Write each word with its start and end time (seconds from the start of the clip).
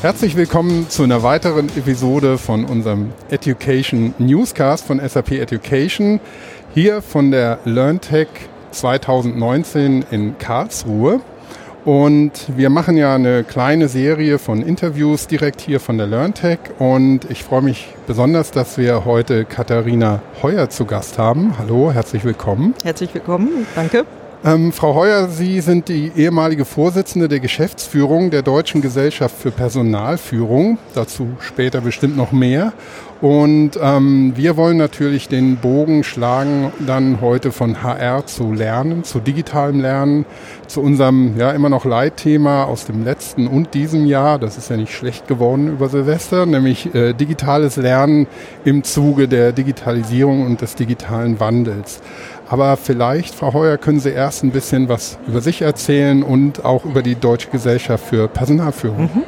Herzlich 0.00 0.36
willkommen 0.36 0.88
zu 0.88 1.02
einer 1.02 1.24
weiteren 1.24 1.66
Episode 1.76 2.38
von 2.38 2.64
unserem 2.64 3.10
Education 3.30 4.14
Newscast 4.18 4.86
von 4.86 5.00
SAP 5.00 5.32
Education. 5.32 6.20
Hier 6.72 7.02
von 7.02 7.32
der 7.32 7.58
LearnTech 7.64 8.28
2019 8.70 10.04
in 10.12 10.38
Karlsruhe. 10.38 11.20
Und 11.84 12.32
wir 12.56 12.70
machen 12.70 12.96
ja 12.96 13.16
eine 13.16 13.42
kleine 13.42 13.88
Serie 13.88 14.38
von 14.38 14.62
Interviews 14.62 15.26
direkt 15.26 15.60
hier 15.60 15.80
von 15.80 15.98
der 15.98 16.06
LearnTech. 16.06 16.60
Und 16.78 17.28
ich 17.28 17.42
freue 17.42 17.62
mich 17.62 17.88
besonders, 18.06 18.52
dass 18.52 18.78
wir 18.78 19.04
heute 19.04 19.44
Katharina 19.46 20.22
Heuer 20.42 20.70
zu 20.70 20.84
Gast 20.84 21.18
haben. 21.18 21.58
Hallo, 21.58 21.90
herzlich 21.90 22.22
willkommen. 22.22 22.72
Herzlich 22.84 23.12
willkommen, 23.14 23.66
danke. 23.74 24.06
Ähm, 24.44 24.70
Frau 24.70 24.94
Heuer, 24.94 25.26
Sie 25.28 25.60
sind 25.60 25.88
die 25.88 26.12
ehemalige 26.14 26.64
Vorsitzende 26.64 27.26
der 27.26 27.40
Geschäftsführung 27.40 28.30
der 28.30 28.42
Deutschen 28.42 28.80
Gesellschaft 28.80 29.36
für 29.36 29.50
Personalführung. 29.50 30.78
Dazu 30.94 31.30
später 31.40 31.80
bestimmt 31.80 32.16
noch 32.16 32.30
mehr. 32.30 32.72
Und 33.20 33.72
ähm, 33.82 34.34
wir 34.36 34.56
wollen 34.56 34.76
natürlich 34.76 35.26
den 35.26 35.56
Bogen 35.56 36.04
schlagen, 36.04 36.72
dann 36.86 37.20
heute 37.20 37.50
von 37.50 37.82
HR 37.82 38.26
zu 38.26 38.52
Lernen, 38.52 39.02
zu 39.02 39.18
digitalem 39.18 39.80
Lernen, 39.80 40.24
zu 40.68 40.80
unserem 40.82 41.36
ja 41.36 41.50
immer 41.50 41.68
noch 41.68 41.84
Leitthema 41.84 42.62
aus 42.62 42.84
dem 42.84 43.02
letzten 43.02 43.48
und 43.48 43.74
diesem 43.74 44.06
Jahr. 44.06 44.38
Das 44.38 44.56
ist 44.56 44.70
ja 44.70 44.76
nicht 44.76 44.94
schlecht 44.94 45.26
geworden 45.26 45.66
über 45.66 45.88
Silvester, 45.88 46.46
nämlich 46.46 46.94
äh, 46.94 47.12
digitales 47.12 47.74
Lernen 47.74 48.28
im 48.64 48.84
Zuge 48.84 49.26
der 49.26 49.50
Digitalisierung 49.50 50.46
und 50.46 50.60
des 50.60 50.76
digitalen 50.76 51.40
Wandels. 51.40 52.00
Aber 52.48 52.76
vielleicht, 52.76 53.34
Frau 53.34 53.52
Heuer, 53.52 53.76
können 53.76 54.00
Sie 54.00 54.10
erst 54.10 54.42
ein 54.42 54.50
bisschen 54.50 54.88
was 54.88 55.18
über 55.26 55.40
sich 55.40 55.62
erzählen 55.62 56.22
und 56.22 56.64
auch 56.64 56.84
über 56.84 57.02
die 57.02 57.14
Deutsche 57.14 57.50
Gesellschaft 57.50 58.04
für 58.06 58.26
Personalführung. 58.28 59.02
Mhm. 59.02 59.24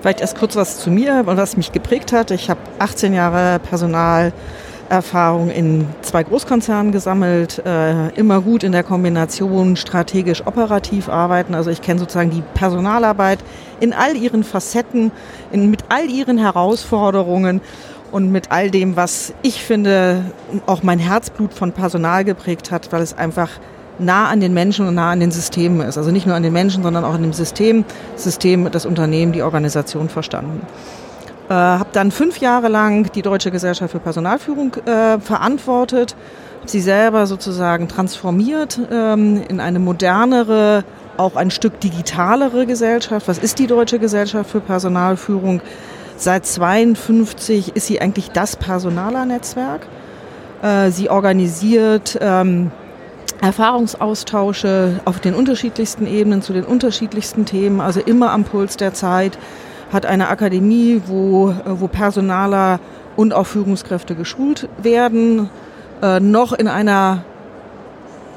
Vielleicht 0.00 0.20
erst 0.20 0.38
kurz 0.38 0.56
was 0.56 0.78
zu 0.78 0.90
mir 0.90 1.24
und 1.26 1.36
was 1.36 1.56
mich 1.56 1.72
geprägt 1.72 2.12
hat. 2.12 2.30
Ich 2.30 2.50
habe 2.50 2.60
18 2.78 3.14
Jahre 3.14 3.60
Personalerfahrung 3.60 5.50
in 5.50 5.86
zwei 6.02 6.22
Großkonzernen 6.24 6.92
gesammelt, 6.92 7.62
äh, 7.64 8.08
immer 8.10 8.40
gut 8.40 8.62
in 8.62 8.72
der 8.72 8.82
Kombination 8.82 9.76
strategisch-operativ 9.76 11.08
arbeiten. 11.08 11.54
Also 11.54 11.70
ich 11.70 11.82
kenne 11.82 12.00
sozusagen 12.00 12.30
die 12.30 12.42
Personalarbeit 12.54 13.38
in 13.80 13.92
all 13.92 14.16
ihren 14.16 14.44
Facetten, 14.44 15.12
in, 15.52 15.70
mit 15.70 15.84
all 15.88 16.10
ihren 16.10 16.38
Herausforderungen 16.38 17.60
und 18.16 18.32
mit 18.32 18.50
all 18.50 18.70
dem, 18.70 18.96
was 18.96 19.34
ich 19.42 19.62
finde, 19.62 20.22
auch 20.64 20.82
mein 20.82 20.98
Herzblut 20.98 21.52
von 21.52 21.72
Personal 21.72 22.24
geprägt 22.24 22.70
hat, 22.70 22.90
weil 22.90 23.02
es 23.02 23.12
einfach 23.12 23.50
nah 23.98 24.28
an 24.28 24.40
den 24.40 24.54
Menschen 24.54 24.88
und 24.88 24.94
nah 24.94 25.10
an 25.10 25.20
den 25.20 25.30
Systemen 25.30 25.86
ist. 25.86 25.98
Also 25.98 26.10
nicht 26.12 26.26
nur 26.26 26.34
an 26.34 26.42
den 26.42 26.54
Menschen, 26.54 26.82
sondern 26.82 27.04
auch 27.04 27.12
an 27.12 27.20
dem 27.20 27.34
System, 27.34 27.84
System, 28.14 28.70
das 28.72 28.86
Unternehmen, 28.86 29.32
die 29.32 29.42
Organisation 29.42 30.08
verstanden. 30.08 30.62
Äh, 31.50 31.52
habe 31.52 31.90
dann 31.92 32.10
fünf 32.10 32.38
Jahre 32.38 32.68
lang 32.68 33.12
die 33.12 33.20
Deutsche 33.20 33.50
Gesellschaft 33.50 33.92
für 33.92 34.00
Personalführung 34.00 34.74
äh, 34.86 35.20
verantwortet, 35.20 36.16
sie 36.64 36.80
selber 36.80 37.26
sozusagen 37.26 37.86
transformiert 37.86 38.80
ähm, 38.90 39.42
in 39.46 39.60
eine 39.60 39.78
modernere, 39.78 40.84
auch 41.18 41.36
ein 41.36 41.50
Stück 41.50 41.80
digitalere 41.80 42.64
Gesellschaft. 42.64 43.28
Was 43.28 43.36
ist 43.36 43.58
die 43.58 43.66
Deutsche 43.66 43.98
Gesellschaft 43.98 44.48
für 44.48 44.60
Personalführung? 44.60 45.60
Seit 46.18 46.46
52 46.46 47.76
ist 47.76 47.86
sie 47.86 48.00
eigentlich 48.00 48.30
das 48.30 48.56
Personalernetzwerk. 48.56 49.86
Äh, 50.62 50.90
sie 50.90 51.10
organisiert 51.10 52.18
ähm, 52.20 52.70
Erfahrungsaustausche 53.42 55.00
auf 55.04 55.20
den 55.20 55.34
unterschiedlichsten 55.34 56.06
Ebenen 56.06 56.40
zu 56.40 56.54
den 56.54 56.64
unterschiedlichsten 56.64 57.44
Themen, 57.44 57.82
also 57.82 58.00
immer 58.00 58.30
am 58.30 58.44
Puls 58.44 58.78
der 58.78 58.94
Zeit, 58.94 59.38
hat 59.92 60.06
eine 60.06 60.28
Akademie, 60.28 61.02
wo, 61.06 61.50
äh, 61.50 61.54
wo 61.66 61.86
Personaler 61.86 62.80
und 63.14 63.34
auch 63.34 63.46
Führungskräfte 63.46 64.14
geschult 64.14 64.70
werden, 64.82 65.50
äh, 66.02 66.18
noch 66.18 66.54
in 66.54 66.66
einer 66.66 67.24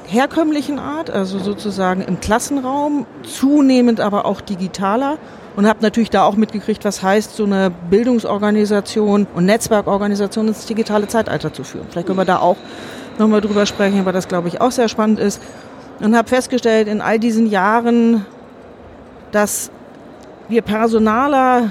herkömmlichen 0.06 0.78
Art, 0.78 1.08
also 1.08 1.38
sozusagen 1.38 2.02
im 2.02 2.20
Klassenraum, 2.20 3.06
zunehmend 3.22 4.00
aber 4.00 4.26
auch 4.26 4.42
digitaler 4.42 5.16
und 5.56 5.66
habe 5.66 5.80
natürlich 5.82 6.10
da 6.10 6.24
auch 6.24 6.36
mitgekriegt, 6.36 6.84
was 6.84 7.02
heißt, 7.02 7.36
so 7.36 7.44
eine 7.44 7.70
Bildungsorganisation 7.90 9.26
und 9.34 9.44
Netzwerkorganisation 9.44 10.48
ins 10.48 10.66
digitale 10.66 11.08
Zeitalter 11.08 11.52
zu 11.52 11.64
führen. 11.64 11.86
Vielleicht 11.90 12.06
können 12.06 12.18
wir 12.18 12.24
da 12.24 12.38
auch 12.38 12.56
nochmal 13.18 13.40
drüber 13.40 13.66
sprechen, 13.66 14.04
weil 14.04 14.12
das, 14.12 14.28
glaube 14.28 14.48
ich, 14.48 14.60
auch 14.60 14.70
sehr 14.70 14.88
spannend 14.88 15.18
ist. 15.18 15.40
Und 16.00 16.16
habe 16.16 16.28
festgestellt 16.28 16.88
in 16.88 17.00
all 17.00 17.18
diesen 17.18 17.46
Jahren, 17.46 18.24
dass 19.32 19.70
wir 20.48 20.62
Personaler 20.62 21.68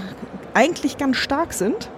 eigentlich 0.54 0.98
ganz 0.98 1.18
stark 1.18 1.54
sind, 1.54 1.90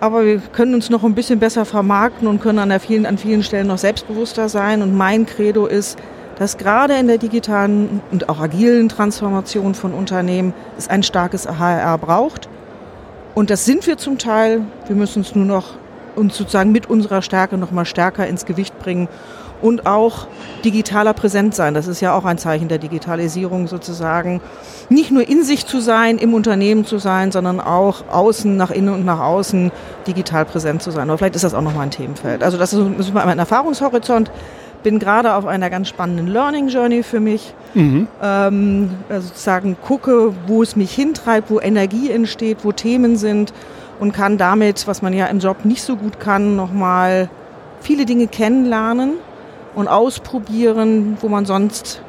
aber 0.00 0.24
wir 0.24 0.38
können 0.52 0.74
uns 0.74 0.90
noch 0.90 1.04
ein 1.04 1.14
bisschen 1.14 1.38
besser 1.38 1.64
vermarkten 1.64 2.28
und 2.28 2.42
können 2.42 2.58
an, 2.58 2.80
vielen, 2.80 3.06
an 3.06 3.16
vielen 3.16 3.42
Stellen 3.42 3.66
noch 3.66 3.78
selbstbewusster 3.78 4.48
sein. 4.48 4.82
Und 4.82 4.94
mein 4.94 5.24
Credo 5.24 5.66
ist, 5.66 5.98
dass 6.38 6.58
gerade 6.58 6.94
in 6.94 7.06
der 7.06 7.18
digitalen 7.18 8.00
und 8.10 8.28
auch 8.28 8.40
agilen 8.40 8.88
Transformation 8.88 9.74
von 9.74 9.92
Unternehmen 9.92 10.54
es 10.76 10.88
ein 10.88 11.02
starkes 11.02 11.46
HR 11.46 11.98
braucht. 11.98 12.48
Und 13.34 13.50
das 13.50 13.64
sind 13.64 13.86
wir 13.86 13.98
zum 13.98 14.18
Teil. 14.18 14.62
Wir 14.86 14.96
müssen 14.96 15.22
es 15.22 15.34
nur 15.34 15.46
noch 15.46 15.74
uns 16.14 16.36
sozusagen 16.36 16.72
mit 16.72 16.88
unserer 16.88 17.22
Stärke 17.22 17.58
noch 17.58 17.70
mal 17.70 17.84
stärker 17.84 18.26
ins 18.26 18.46
Gewicht 18.46 18.78
bringen 18.78 19.08
und 19.62 19.86
auch 19.86 20.26
digitaler 20.64 21.14
präsent 21.14 21.54
sein. 21.54 21.74
Das 21.74 21.86
ist 21.86 22.00
ja 22.00 22.14
auch 22.14 22.24
ein 22.24 22.38
Zeichen 22.38 22.68
der 22.68 22.78
Digitalisierung 22.78 23.68
sozusagen. 23.68 24.40
Nicht 24.88 25.10
nur 25.10 25.26
in 25.26 25.42
sich 25.44 25.66
zu 25.66 25.80
sein, 25.80 26.18
im 26.18 26.34
Unternehmen 26.34 26.84
zu 26.84 26.98
sein, 26.98 27.32
sondern 27.32 27.60
auch 27.60 28.04
außen, 28.10 28.56
nach 28.56 28.70
innen 28.70 28.92
und 28.92 29.04
nach 29.04 29.20
außen 29.20 29.72
digital 30.06 30.44
präsent 30.44 30.82
zu 30.82 30.90
sein. 30.90 31.08
Aber 31.08 31.18
vielleicht 31.18 31.36
ist 31.36 31.44
das 31.44 31.54
auch 31.54 31.62
nochmal 31.62 31.84
ein 31.84 31.90
Themenfeld. 31.90 32.42
Also 32.42 32.58
das 32.58 32.72
ist 32.72 33.14
mal 33.14 33.26
ein 33.26 33.38
Erfahrungshorizont 33.38 34.30
bin 34.82 34.98
gerade 34.98 35.34
auf 35.34 35.46
einer 35.46 35.70
ganz 35.70 35.88
spannenden 35.88 36.28
Learning 36.28 36.68
Journey 36.68 37.02
für 37.02 37.20
mich. 37.20 37.54
Mhm. 37.74 38.08
Ähm, 38.22 38.90
also 39.08 39.28
sozusagen 39.28 39.76
gucke, 39.82 40.32
wo 40.46 40.62
es 40.62 40.76
mich 40.76 40.92
hintreibt, 40.94 41.50
wo 41.50 41.60
Energie 41.60 42.10
entsteht, 42.10 42.58
wo 42.62 42.72
Themen 42.72 43.16
sind 43.16 43.52
und 44.00 44.12
kann 44.12 44.38
damit, 44.38 44.86
was 44.86 45.02
man 45.02 45.12
ja 45.12 45.26
im 45.26 45.38
Job 45.38 45.64
nicht 45.64 45.82
so 45.82 45.96
gut 45.96 46.20
kann, 46.20 46.56
nochmal 46.56 47.28
viele 47.80 48.04
Dinge 48.04 48.26
kennenlernen 48.26 49.14
und 49.74 49.88
ausprobieren, 49.88 51.18
wo 51.20 51.28
man 51.28 51.46
sonst 51.46 52.02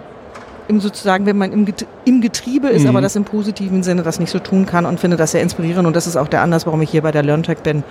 im 0.68 0.82
sozusagen, 0.82 1.26
wenn 1.26 1.38
man 1.38 1.52
im, 1.54 2.22
Getriebe 2.22 2.68
ist, 2.68 2.84
mhm. 2.84 2.90
aber 2.90 3.02
das 3.02 3.16
im 3.16 3.24
positiven 3.24 3.84
Sinne 3.84 4.04
das 4.04 4.20
nicht 4.20 4.32
so 4.32 4.40
tun 4.40 4.66
kann 4.66 4.86
und 4.86 5.00
finde 5.00 5.16
das 5.16 5.32
sehr 5.32 5.42
inspirierend 5.42 5.88
und 5.88 5.96
das 5.96 6.08
ist 6.08 6.18
auch 6.18 6.28
der 6.28 6.42
Anlass, 6.42 6.66
warum 6.66 6.82
ich 6.82 6.90
hier 6.90 7.02
bei 7.02 7.12
der 7.12 7.24
LearnTech 7.24 7.60
bin, 7.60 7.84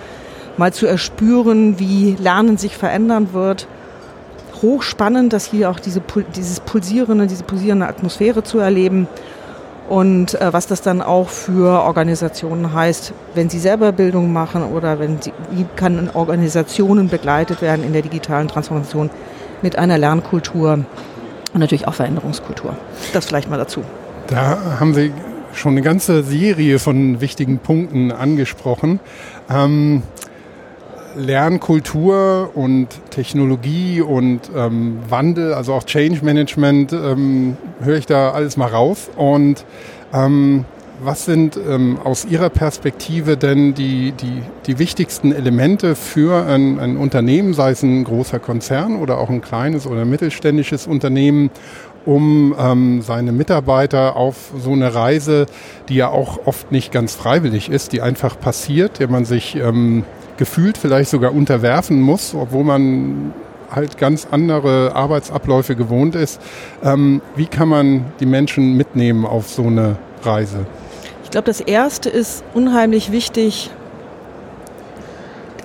mal 0.58 0.72
zu 0.72 0.86
erspüren, 0.86 1.78
wie 1.78 2.16
Lernen 2.18 2.58
sich 2.58 2.76
verändern 2.76 3.28
wird 3.32 3.66
hochspannend, 4.62 5.32
dass 5.32 5.46
hier 5.46 5.70
auch 5.70 5.80
diese, 5.80 6.02
dieses 6.34 6.60
pulsierende, 6.60 7.26
diese 7.26 7.44
pulsierende 7.44 7.86
Atmosphäre 7.86 8.42
zu 8.42 8.58
erleben 8.58 9.08
und 9.88 10.40
äh, 10.40 10.52
was 10.52 10.66
das 10.66 10.82
dann 10.82 11.00
auch 11.00 11.28
für 11.28 11.82
Organisationen 11.82 12.72
heißt, 12.72 13.12
wenn 13.34 13.48
sie 13.48 13.60
selber 13.60 13.92
Bildung 13.92 14.32
machen 14.32 14.64
oder 14.64 14.98
wenn 14.98 15.22
sie, 15.22 15.32
wie 15.52 15.64
kann 15.76 16.10
Organisationen 16.12 17.08
begleitet 17.08 17.62
werden 17.62 17.84
in 17.84 17.92
der 17.92 18.02
digitalen 18.02 18.48
Transformation 18.48 19.10
mit 19.62 19.78
einer 19.78 19.96
Lernkultur 19.96 20.72
und 21.52 21.60
natürlich 21.60 21.86
auch 21.86 21.94
Veränderungskultur. 21.94 22.76
Das 23.12 23.26
vielleicht 23.26 23.48
mal 23.48 23.58
dazu. 23.58 23.82
Da 24.26 24.80
haben 24.80 24.92
Sie 24.92 25.12
schon 25.54 25.72
eine 25.72 25.82
ganze 25.82 26.24
Serie 26.24 26.78
von 26.80 27.20
wichtigen 27.20 27.58
Punkten 27.58 28.10
angesprochen. 28.10 28.98
Ähm, 29.48 30.02
Lernkultur 31.16 32.50
und 32.54 32.88
Technologie 33.10 34.00
und 34.00 34.50
ähm, 34.54 34.98
Wandel, 35.08 35.54
also 35.54 35.74
auch 35.74 35.84
Change 35.84 36.24
Management, 36.24 36.92
ähm, 36.92 37.56
höre 37.80 37.96
ich 37.96 38.06
da 38.06 38.30
alles 38.30 38.56
mal 38.56 38.68
raus. 38.68 39.10
Und 39.16 39.64
ähm, 40.12 40.64
was 41.02 41.24
sind 41.24 41.56
ähm, 41.56 41.98
aus 42.02 42.24
Ihrer 42.24 42.48
Perspektive 42.48 43.36
denn 43.36 43.74
die, 43.74 44.12
die, 44.12 44.42
die 44.66 44.78
wichtigsten 44.78 45.32
Elemente 45.32 45.94
für 45.94 46.46
ein, 46.46 46.78
ein 46.78 46.96
Unternehmen, 46.96 47.54
sei 47.54 47.70
es 47.70 47.82
ein 47.82 48.04
großer 48.04 48.38
Konzern 48.38 48.96
oder 48.96 49.18
auch 49.18 49.28
ein 49.28 49.42
kleines 49.42 49.86
oder 49.86 50.04
mittelständisches 50.04 50.86
Unternehmen, 50.86 51.50
um 52.06 52.54
ähm, 52.58 53.02
seine 53.02 53.32
Mitarbeiter 53.32 54.16
auf 54.16 54.52
so 54.58 54.72
eine 54.72 54.94
Reise, 54.94 55.46
die 55.88 55.96
ja 55.96 56.08
auch 56.08 56.46
oft 56.46 56.72
nicht 56.72 56.92
ganz 56.92 57.14
freiwillig 57.14 57.68
ist, 57.68 57.92
die 57.92 58.00
einfach 58.00 58.38
passiert, 58.38 59.00
der 59.00 59.08
man 59.08 59.24
sich 59.24 59.56
ähm, 59.56 60.04
gefühlt 60.36 60.78
vielleicht 60.78 61.10
sogar 61.10 61.32
unterwerfen 61.32 62.00
muss, 62.00 62.34
obwohl 62.34 62.64
man 62.64 63.32
halt 63.70 63.98
ganz 63.98 64.28
andere 64.30 64.94
Arbeitsabläufe 64.94 65.76
gewohnt 65.76 66.14
ist. 66.14 66.40
Ähm, 66.82 67.20
wie 67.34 67.46
kann 67.46 67.68
man 67.68 68.06
die 68.20 68.26
Menschen 68.26 68.76
mitnehmen 68.76 69.26
auf 69.26 69.48
so 69.48 69.64
eine 69.64 69.96
Reise? 70.22 70.66
Ich 71.24 71.30
glaube, 71.30 71.46
das 71.46 71.60
Erste 71.60 72.08
ist 72.08 72.44
unheimlich 72.54 73.10
wichtig, 73.10 73.70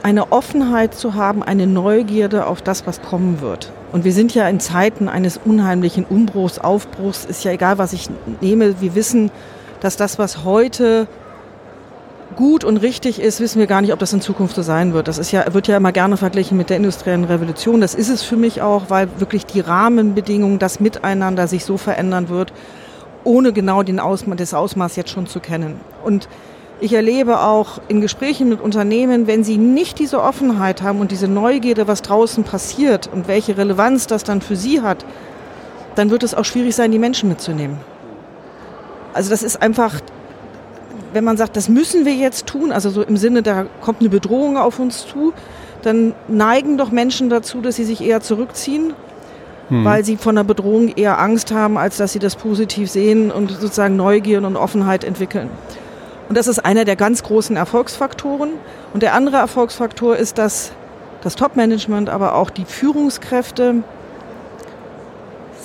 eine 0.04 0.32
Offenheit 0.32 0.96
zu 0.96 1.14
haben, 1.14 1.44
eine 1.44 1.68
Neugierde 1.68 2.48
auf 2.48 2.62
das, 2.62 2.88
was 2.88 3.02
kommen 3.02 3.42
wird. 3.42 3.72
Und 3.92 4.04
wir 4.04 4.14
sind 4.14 4.34
ja 4.34 4.48
in 4.48 4.60
Zeiten 4.60 5.08
eines 5.08 5.40
unheimlichen 5.44 6.06
Umbruchs, 6.06 6.58
Aufbruchs, 6.60 7.26
ist 7.26 7.44
ja 7.44 7.52
egal, 7.52 7.78
was 7.78 7.94
ich 7.94 8.10
nehme. 8.42 8.82
Wir 8.82 8.96
wissen, 8.96 9.30
dass 9.82 9.98
das, 9.98 10.18
was 10.18 10.44
heute 10.44 11.08
gut 12.36 12.64
und 12.64 12.78
richtig 12.78 13.20
ist, 13.20 13.40
wissen 13.40 13.60
wir 13.60 13.68
gar 13.68 13.82
nicht, 13.82 13.94
ob 13.94 14.00
das 14.00 14.14
in 14.14 14.22
Zukunft 14.22 14.56
so 14.56 14.62
sein 14.62 14.94
wird. 14.94 15.08
Das 15.08 15.18
ist 15.18 15.32
ja, 15.32 15.54
wird 15.54 15.68
ja 15.68 15.78
immer 15.78 15.92
gerne 15.92 16.18
verglichen 16.18 16.58
mit 16.58 16.70
der 16.70 16.78
industriellen 16.78 17.24
Revolution. 17.24 17.82
Das 17.82 17.96
ist 17.96 18.10
es 18.10 18.24
für 18.24 18.38
mich 18.38 18.62
auch, 18.62 18.90
weil 18.90 19.08
wirklich 19.20 19.46
die 19.46 19.60
Rahmenbedingungen, 19.60 20.60
das 20.60 20.80
Miteinander 20.80 21.48
sich 21.48 21.66
so 21.66 21.78
verändern 21.78 22.30
wird, 22.30 22.54
ohne 23.24 23.54
genau 23.54 23.84
den 23.84 24.00
Ausma 24.00 24.36
das 24.36 24.54
Ausmaß 24.54 24.96
jetzt 24.96 25.12
schon 25.12 25.28
zu 25.28 25.40
kennen. 25.40 25.80
Und 26.04 26.28
ich 26.80 26.94
erlebe 26.94 27.42
auch 27.42 27.80
in 27.88 28.02
Gesprächen 28.02 28.50
mit 28.50 28.60
Unternehmen, 28.60 29.28
wenn 29.28 29.44
sie 29.44 29.58
nicht 29.58 30.00
diese 30.00 30.22
Offenheit 30.22 30.82
haben 30.82 31.00
und 31.00 31.12
diese 31.12 31.28
Neugierde, 31.28 31.88
was 31.88 32.02
draußen 32.02 32.44
passiert 32.44 33.08
und 33.14 33.28
welche 33.28 33.56
Relevanz 33.56 34.08
das 34.08 34.24
dann 34.24 34.42
für 34.42 34.56
sie 34.56 34.82
hat, 34.82 35.06
dann 35.94 36.10
wird 36.10 36.24
es 36.24 36.34
auch 36.34 36.46
schwierig 36.46 36.76
sein, 36.76 36.92
die 36.92 36.98
Menschen 36.98 37.30
mitzunehmen. 37.30 37.78
Also 39.14 39.30
das 39.30 39.44
ist 39.44 39.62
einfach, 39.62 40.00
wenn 41.14 41.24
man 41.24 41.38
sagt, 41.38 41.56
das 41.56 41.70
müssen 41.70 42.06
wir 42.06 42.14
jetzt 42.14 42.48
tun, 42.48 42.72
also 42.72 42.90
so 42.90 43.02
im 43.04 43.18
Sinne, 43.18 43.42
da 43.42 43.66
kommt 43.82 44.02
eine 44.02 44.10
Bedrohung 44.10 44.58
auf 44.58 44.80
uns 44.80 45.08
zu, 45.08 45.34
dann 45.82 46.14
neigen 46.28 46.78
doch 46.78 46.92
Menschen 46.92 47.30
dazu, 47.30 47.62
dass 47.62 47.76
sie 47.76 47.84
sich 47.84 48.02
eher 48.02 48.22
zurückziehen, 48.22 48.94
hm. 49.70 49.84
weil 49.84 50.06
sie 50.06 50.18
von 50.18 50.36
der 50.36 50.44
Bedrohung 50.44 50.90
eher 50.90 51.20
Angst 51.20 51.52
haben, 51.52 51.78
als 51.78 51.98
dass 51.98 52.14
sie 52.14 52.20
das 52.20 52.36
positiv 52.36 52.90
sehen 52.90 53.32
und 53.32 53.52
sozusagen 53.52 53.96
Neugier 53.96 54.44
und 54.44 54.56
Offenheit 54.56 55.04
entwickeln. 55.04 55.50
Und 56.30 56.38
das 56.38 56.48
ist 56.48 56.60
einer 56.60 56.86
der 56.86 56.96
ganz 56.96 57.24
großen 57.24 57.58
Erfolgsfaktoren. 57.58 58.52
Und 58.94 59.04
der 59.04 59.16
andere 59.16 59.36
Erfolgsfaktor 59.36 60.16
ist, 60.16 60.38
dass 60.38 60.72
das 61.24 61.36
Top-Management, 61.36 62.10
aber 62.10 62.36
auch 62.36 62.50
die 62.50 62.64
Führungskräfte 62.64 63.84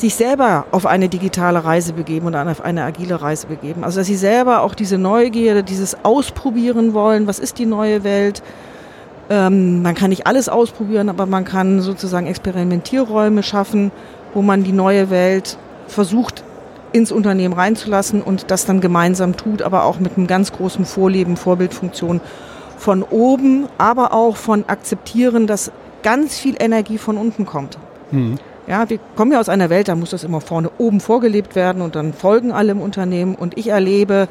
sich 0.01 0.15
selber 0.15 0.67
auf 0.73 0.87
eine 0.87 1.09
digitale 1.09 1.65
Reise 1.65 1.93
begeben 1.93 2.27
oder 2.27 2.47
auf 2.49 2.61
eine 2.61 2.85
agile 2.85 3.21
Reise 3.21 3.47
begeben. 3.47 3.85
Also 3.85 4.01
dass 4.01 4.07
sie 4.07 4.17
selber 4.17 4.63
auch 4.63 4.75
diese 4.75 4.99
Neugierde, 4.99 5.63
dieses 5.63 6.05
Ausprobieren 6.05 6.95
wollen, 6.95 7.27
was 7.27 7.39
ist 7.39 7.59
die 7.59 7.67
neue 7.67 8.05
Welt. 8.05 8.43
Ähm, 9.29 9.83
man 9.83 9.95
kann 9.95 10.11
nicht 10.11 10.27
alles 10.27 10.49
ausprobieren, 10.49 11.09
aber 11.09 11.27
man 11.27 11.45
kann 11.45 11.81
sozusagen 11.81 12.27
Experimentierräume 12.27 13.43
schaffen, 13.43 13.91
wo 14.35 14.43
man 14.43 14.65
die 14.65 14.73
neue 14.73 15.11
Welt 15.11 15.59
versucht 15.89 16.45
ins 16.93 17.13
Unternehmen 17.13 17.55
reinzulassen 17.55 18.23
und 18.23 18.51
das 18.51 18.65
dann 18.65 18.81
gemeinsam 18.81 19.37
tut, 19.37 19.63
aber 19.63 19.85
auch 19.85 19.99
mit 19.99 20.17
einem 20.17 20.27
ganz 20.27 20.53
großen 20.53 20.85
Vorleben, 20.85 21.37
Vorbildfunktion 21.37 22.21
von 22.79 23.03
oben, 23.03 23.67
aber 23.79 24.13
auch 24.13 24.37
von 24.37 24.65
akzeptieren, 24.69 25.47
dass 25.47 25.73
ganz 26.03 26.39
viel 26.39 26.57
Energie 26.59 26.99
von 26.99 27.17
unten 27.17 27.47
kommt. 27.47 27.79
Mhm. 28.11 28.39
Ja, 28.67 28.91
wir 28.91 28.99
kommen 29.15 29.31
ja 29.31 29.39
aus 29.39 29.49
einer 29.49 29.71
Welt, 29.71 29.89
da 29.89 29.95
muss 29.95 30.11
das 30.11 30.25
immer 30.25 30.41
vorne 30.41 30.71
oben 30.79 31.01
vorgelebt 31.01 31.55
werden 31.55 31.83
und 31.83 31.95
dann 31.95 32.13
folgen 32.13 32.51
alle 32.51 32.73
im 32.73 32.81
Unternehmen. 32.81 33.37
Und 33.37 33.57
ich 33.57 33.69
erlebe 33.69 34.29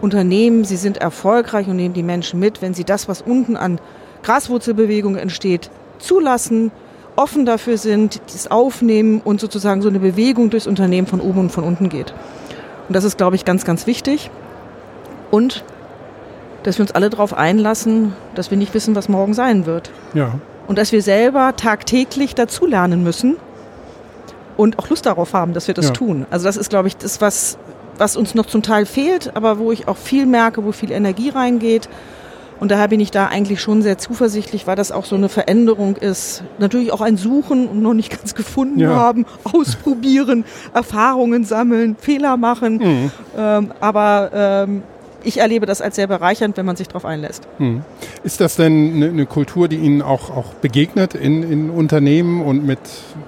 Unternehmen, 0.00 0.64
sie 0.64 0.76
sind 0.76 0.96
erfolgreich 0.96 1.68
und 1.68 1.76
nehmen 1.76 1.94
die 1.94 2.02
Menschen 2.02 2.40
mit, 2.40 2.62
wenn 2.62 2.72
sie 2.72 2.84
das, 2.84 3.06
was 3.08 3.20
unten 3.20 3.56
an 3.56 3.78
Graswurzelbewegung 4.22 5.16
entsteht, 5.16 5.70
zulassen, 5.98 6.70
offen 7.16 7.44
dafür 7.44 7.76
sind, 7.76 8.20
dies 8.32 8.50
aufnehmen 8.50 9.20
und 9.22 9.40
sozusagen 9.40 9.82
so 9.82 9.88
eine 9.88 10.00
Bewegung 10.00 10.50
durchs 10.50 10.66
Unternehmen 10.66 11.06
von 11.06 11.20
oben 11.20 11.40
und 11.40 11.50
von 11.50 11.64
unten 11.64 11.88
geht. 11.88 12.14
Und 12.88 12.94
das 12.94 13.04
ist, 13.04 13.18
glaube 13.18 13.36
ich, 13.36 13.44
ganz, 13.44 13.64
ganz 13.64 13.86
wichtig. 13.86 14.30
Und 15.30 15.64
dass 16.62 16.78
wir 16.78 16.82
uns 16.82 16.92
alle 16.92 17.10
darauf 17.10 17.34
einlassen, 17.34 18.14
dass 18.34 18.50
wir 18.50 18.58
nicht 18.58 18.74
wissen, 18.74 18.94
was 18.94 19.08
morgen 19.08 19.34
sein 19.34 19.66
wird. 19.66 19.90
Ja. 20.14 20.38
Und 20.66 20.78
dass 20.78 20.92
wir 20.92 21.02
selber 21.02 21.54
tagtäglich 21.56 22.34
dazulernen 22.34 23.02
müssen, 23.02 23.36
und 24.56 24.78
auch 24.78 24.88
Lust 24.88 25.06
darauf 25.06 25.32
haben, 25.32 25.52
dass 25.52 25.66
wir 25.66 25.74
das 25.74 25.86
ja. 25.86 25.92
tun. 25.92 26.26
Also 26.30 26.46
das 26.46 26.56
ist, 26.56 26.70
glaube 26.70 26.88
ich, 26.88 26.96
das, 26.96 27.20
was, 27.20 27.58
was 27.98 28.16
uns 28.16 28.34
noch 28.34 28.46
zum 28.46 28.62
Teil 28.62 28.86
fehlt, 28.86 29.36
aber 29.36 29.58
wo 29.58 29.72
ich 29.72 29.88
auch 29.88 29.96
viel 29.96 30.26
merke, 30.26 30.64
wo 30.64 30.72
viel 30.72 30.90
Energie 30.90 31.30
reingeht. 31.30 31.88
Und 32.58 32.70
daher 32.70 32.88
bin 32.88 33.00
ich 33.00 33.10
da 33.10 33.26
eigentlich 33.26 33.60
schon 33.60 33.82
sehr 33.82 33.98
zuversichtlich, 33.98 34.66
weil 34.66 34.76
das 34.76 34.90
auch 34.90 35.04
so 35.04 35.14
eine 35.14 35.28
Veränderung 35.28 35.96
ist. 35.96 36.42
Natürlich 36.58 36.90
auch 36.90 37.02
ein 37.02 37.18
Suchen 37.18 37.68
und 37.68 37.82
noch 37.82 37.92
nicht 37.92 38.10
ganz 38.10 38.34
gefunden 38.34 38.78
ja. 38.78 38.88
haben, 38.88 39.26
ausprobieren, 39.44 40.44
Erfahrungen 40.72 41.44
sammeln, 41.44 41.96
Fehler 42.00 42.36
machen. 42.36 42.78
Mhm. 42.78 43.10
Ähm, 43.36 43.72
aber 43.80 44.30
ähm, 44.32 44.82
ich 45.26 45.38
erlebe 45.38 45.66
das 45.66 45.82
als 45.82 45.96
sehr 45.96 46.06
bereichernd, 46.06 46.56
wenn 46.56 46.64
man 46.64 46.76
sich 46.76 46.86
darauf 46.86 47.04
einlässt. 47.04 47.48
Hm. 47.58 47.82
Ist 48.22 48.40
das 48.40 48.54
denn 48.56 48.94
eine, 48.94 49.08
eine, 49.08 49.26
Kultur, 49.26 49.66
die 49.66 49.76
Ihnen 49.76 50.00
auch, 50.00 50.30
auch 50.30 50.54
begegnet 50.54 51.14
in, 51.14 51.42
in 51.42 51.68
Unternehmen 51.70 52.42
und 52.42 52.64
mit, 52.64 52.78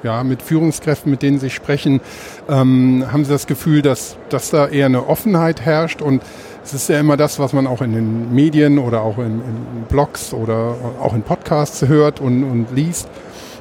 ja, 0.04 0.22
mit 0.22 0.40
Führungskräften, 0.40 1.10
mit 1.10 1.22
denen 1.22 1.40
Sie 1.40 1.50
sprechen? 1.50 2.00
Ähm, 2.48 3.04
haben 3.10 3.24
Sie 3.24 3.32
das 3.32 3.48
Gefühl, 3.48 3.82
dass, 3.82 4.16
dass 4.28 4.50
da 4.50 4.68
eher 4.68 4.86
eine 4.86 5.08
Offenheit 5.08 5.62
herrscht 5.62 6.00
und 6.00 6.22
es 6.62 6.72
ist 6.72 6.88
ja 6.88 7.00
immer 7.00 7.16
das, 7.16 7.38
was 7.40 7.52
man 7.52 7.66
auch 7.66 7.82
in 7.82 7.92
den 7.92 8.32
Medien 8.32 8.78
oder 8.78 9.02
auch 9.02 9.18
in, 9.18 9.40
in 9.40 9.84
Blogs 9.88 10.32
oder 10.32 10.76
auch 11.00 11.14
in 11.14 11.22
Podcasts 11.22 11.82
hört 11.88 12.20
und, 12.20 12.44
und 12.44 12.66
liest, 12.74 13.08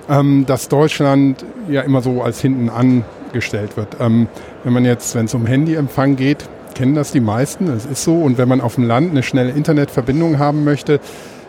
ähm, 0.10 0.46
dass 0.46 0.68
Deutschland 0.68 1.44
ja 1.70 1.82
immer 1.82 2.02
so 2.02 2.22
als 2.22 2.40
hinten 2.40 2.70
angestellt 2.70 3.78
wird. 3.78 3.98
Ähm, 4.00 4.28
wenn 4.64 4.74
man 4.74 4.86
jetzt, 4.86 5.16
wenn 5.16 5.26
es 5.26 5.34
um 5.34 5.48
Handyempfang 5.48 6.18
geht, 6.18 6.48
kennen 6.78 6.94
das 6.94 7.12
die 7.12 7.20
meisten, 7.20 7.70
es 7.70 7.88
ist 7.88 8.04
so. 8.04 8.22
Und 8.22 8.38
wenn 8.38 8.48
man 8.48 8.62
auf 8.62 8.76
dem 8.76 8.84
Land 8.84 9.10
eine 9.10 9.24
schnelle 9.24 9.50
Internetverbindung 9.50 10.38
haben 10.38 10.64
möchte, 10.64 11.00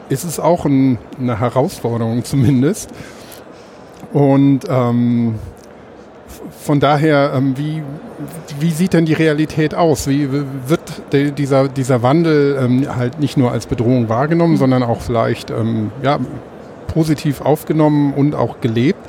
ist 0.08 0.24
es 0.24 0.40
auch 0.40 0.64
ein, 0.64 0.96
eine 1.20 1.38
Herausforderung 1.38 2.24
zumindest. 2.24 2.88
Und 4.14 4.60
ähm, 4.70 5.34
von 6.62 6.80
daher, 6.80 7.32
ähm, 7.36 7.58
wie, 7.58 7.82
wie 8.58 8.70
sieht 8.70 8.94
denn 8.94 9.04
die 9.04 9.12
Realität 9.12 9.74
aus? 9.74 10.08
Wie 10.08 10.30
wird 10.32 10.80
de, 11.12 11.30
dieser, 11.30 11.68
dieser 11.68 12.02
Wandel 12.02 12.58
ähm, 12.58 12.96
halt 12.96 13.20
nicht 13.20 13.36
nur 13.36 13.52
als 13.52 13.66
Bedrohung 13.66 14.08
wahrgenommen, 14.08 14.56
sondern 14.56 14.82
auch 14.82 15.02
vielleicht 15.02 15.50
ähm, 15.50 15.90
ja, 16.02 16.18
positiv 16.86 17.42
aufgenommen 17.42 18.14
und 18.14 18.34
auch 18.34 18.62
gelebt? 18.62 19.00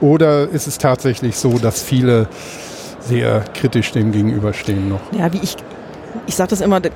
Oder 0.00 0.48
ist 0.48 0.66
es 0.66 0.78
tatsächlich 0.78 1.36
so, 1.36 1.60
dass 1.60 1.80
viele 1.82 2.26
sehr 3.04 3.44
kritisch 3.54 3.92
dem 3.92 4.12
gegenüberstehen 4.12 4.88
noch. 4.88 5.00
Ja, 5.12 5.32
wie 5.32 5.40
ich, 5.42 5.56
ich 6.26 6.36
sage 6.36 6.50
das 6.50 6.60
immer, 6.60 6.80
da, 6.80 6.90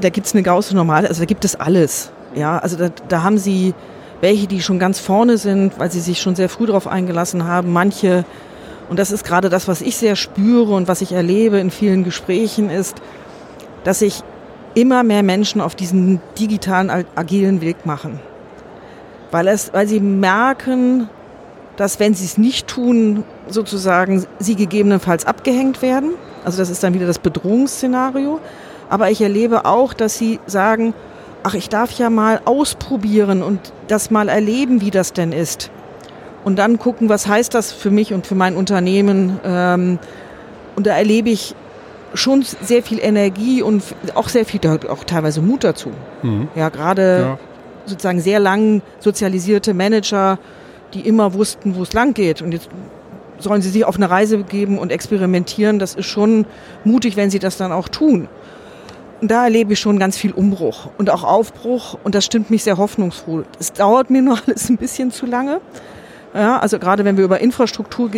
da 0.00 0.08
gibt 0.10 0.26
es 0.26 0.34
eine 0.34 0.42
Gauße 0.42 0.74
Normale, 0.74 1.08
also 1.08 1.20
da 1.20 1.26
gibt 1.26 1.44
es 1.44 1.56
alles. 1.56 2.10
Ja, 2.34 2.58
also 2.58 2.76
da, 2.76 2.90
da 3.08 3.22
haben 3.22 3.38
sie 3.38 3.74
welche, 4.20 4.46
die 4.46 4.62
schon 4.62 4.78
ganz 4.78 4.98
vorne 4.98 5.38
sind, 5.38 5.78
weil 5.78 5.90
sie 5.90 6.00
sich 6.00 6.20
schon 6.20 6.36
sehr 6.36 6.48
früh 6.48 6.66
darauf 6.66 6.86
eingelassen 6.86 7.44
haben. 7.44 7.72
Manche, 7.72 8.24
und 8.88 8.98
das 8.98 9.10
ist 9.10 9.24
gerade 9.24 9.48
das, 9.48 9.68
was 9.68 9.80
ich 9.80 9.96
sehr 9.96 10.16
spüre 10.16 10.74
und 10.74 10.88
was 10.88 11.00
ich 11.00 11.12
erlebe 11.12 11.58
in 11.58 11.70
vielen 11.70 12.04
Gesprächen, 12.04 12.70
ist, 12.70 12.96
dass 13.84 14.00
sich 14.00 14.22
immer 14.74 15.02
mehr 15.02 15.22
Menschen 15.22 15.60
auf 15.60 15.74
diesen 15.74 16.20
digitalen, 16.38 16.90
agilen 17.14 17.60
Weg 17.60 17.86
machen. 17.86 18.20
Weil, 19.30 19.48
es, 19.48 19.72
weil 19.72 19.88
sie 19.88 20.00
merken, 20.00 21.08
dass 21.76 22.00
wenn 22.00 22.14
sie 22.14 22.24
es 22.24 22.38
nicht 22.38 22.68
tun, 22.68 23.24
sozusagen 23.48 24.24
sie 24.38 24.56
gegebenenfalls 24.56 25.26
abgehängt 25.26 25.82
werden. 25.82 26.10
Also 26.44 26.58
das 26.58 26.70
ist 26.70 26.82
dann 26.82 26.94
wieder 26.94 27.06
das 27.06 27.18
Bedrohungsszenario. 27.18 28.40
Aber 28.88 29.10
ich 29.10 29.20
erlebe 29.20 29.64
auch, 29.64 29.92
dass 29.92 30.16
sie 30.16 30.40
sagen, 30.46 30.94
ach, 31.42 31.54
ich 31.54 31.68
darf 31.68 31.92
ja 31.92 32.10
mal 32.10 32.40
ausprobieren 32.44 33.42
und 33.42 33.72
das 33.88 34.10
mal 34.10 34.28
erleben, 34.28 34.80
wie 34.80 34.90
das 34.90 35.12
denn 35.12 35.32
ist. 35.32 35.70
Und 36.44 36.56
dann 36.56 36.78
gucken, 36.78 37.08
was 37.08 37.26
heißt 37.26 37.54
das 37.54 37.72
für 37.72 37.90
mich 37.90 38.12
und 38.12 38.26
für 38.26 38.36
mein 38.36 38.56
Unternehmen. 38.56 39.40
Ähm, 39.44 39.98
und 40.76 40.86
da 40.86 40.96
erlebe 40.96 41.30
ich 41.30 41.54
schon 42.14 42.42
sehr 42.42 42.82
viel 42.82 43.00
Energie 43.00 43.62
und 43.62 43.82
auch 44.14 44.28
sehr 44.28 44.44
viel, 44.44 44.60
auch 44.88 45.04
teilweise 45.04 45.42
Mut 45.42 45.64
dazu. 45.64 45.90
Mhm. 46.22 46.48
Ja, 46.54 46.68
gerade 46.68 47.20
ja. 47.20 47.38
sozusagen 47.84 48.20
sehr 48.20 48.38
lang 48.38 48.82
sozialisierte 49.00 49.74
Manager, 49.74 50.38
die 50.94 51.00
immer 51.00 51.34
wussten, 51.34 51.74
wo 51.76 51.82
es 51.82 51.92
lang 51.92 52.14
geht. 52.14 52.42
Und 52.42 52.52
jetzt 52.52 52.68
sollen 53.38 53.62
sie 53.62 53.70
sich 53.70 53.84
auf 53.84 53.96
eine 53.96 54.10
Reise 54.10 54.38
begeben 54.38 54.78
und 54.78 54.92
experimentieren. 54.92 55.78
Das 55.78 55.94
ist 55.94 56.06
schon 56.06 56.46
mutig, 56.84 57.16
wenn 57.16 57.30
sie 57.30 57.38
das 57.38 57.56
dann 57.56 57.72
auch 57.72 57.88
tun. 57.88 58.28
Und 59.20 59.30
da 59.30 59.44
erlebe 59.44 59.72
ich 59.72 59.80
schon 59.80 59.98
ganz 59.98 60.16
viel 60.16 60.32
Umbruch 60.32 60.90
und 60.98 61.08
auch 61.10 61.24
Aufbruch 61.24 61.98
und 62.04 62.14
das 62.14 62.24
stimmt 62.24 62.50
mich 62.50 62.64
sehr 62.64 62.76
hoffnungsfroh. 62.76 63.44
Es 63.58 63.72
dauert 63.72 64.10
mir 64.10 64.22
nur 64.22 64.38
alles 64.46 64.68
ein 64.68 64.76
bisschen 64.76 65.10
zu 65.10 65.26
lange. 65.26 65.60
Ja, 66.34 66.58
also 66.58 66.78
gerade 66.78 67.04
wenn 67.04 67.16
wir 67.16 67.24
über 67.24 67.40
Infrastruktur 67.40 68.10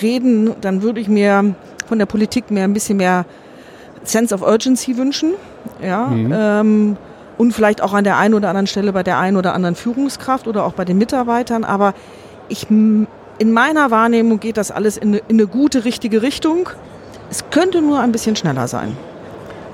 reden, 0.00 0.54
dann 0.60 0.82
würde 0.82 1.00
ich 1.00 1.08
mir 1.08 1.54
von 1.86 1.98
der 1.98 2.06
Politik 2.06 2.50
mehr 2.50 2.64
ein 2.64 2.72
bisschen 2.72 2.98
mehr 2.98 3.24
Sense 4.04 4.34
of 4.34 4.42
Urgency 4.42 4.96
wünschen. 4.96 5.32
Ja, 5.82 6.06
mhm. 6.06 6.32
ähm, 6.32 6.96
und 7.36 7.52
vielleicht 7.52 7.82
auch 7.82 7.94
an 7.94 8.04
der 8.04 8.16
einen 8.16 8.34
oder 8.34 8.48
anderen 8.48 8.68
Stelle 8.68 8.92
bei 8.92 9.02
der 9.02 9.18
einen 9.18 9.36
oder 9.36 9.54
anderen 9.54 9.74
Führungskraft 9.74 10.46
oder 10.46 10.64
auch 10.64 10.74
bei 10.74 10.84
den 10.84 10.98
Mitarbeitern. 10.98 11.64
Aber 11.64 11.94
ich, 12.48 12.68
in 13.38 13.52
meiner 13.52 13.90
Wahrnehmung 13.90 14.40
geht 14.40 14.56
das 14.56 14.70
alles 14.70 14.96
in 14.96 15.08
eine, 15.08 15.18
in 15.28 15.36
eine 15.36 15.46
gute, 15.46 15.84
richtige 15.84 16.22
Richtung. 16.22 16.68
Es 17.30 17.44
könnte 17.50 17.82
nur 17.82 18.00
ein 18.00 18.12
bisschen 18.12 18.36
schneller 18.36 18.68
sein. 18.68 18.96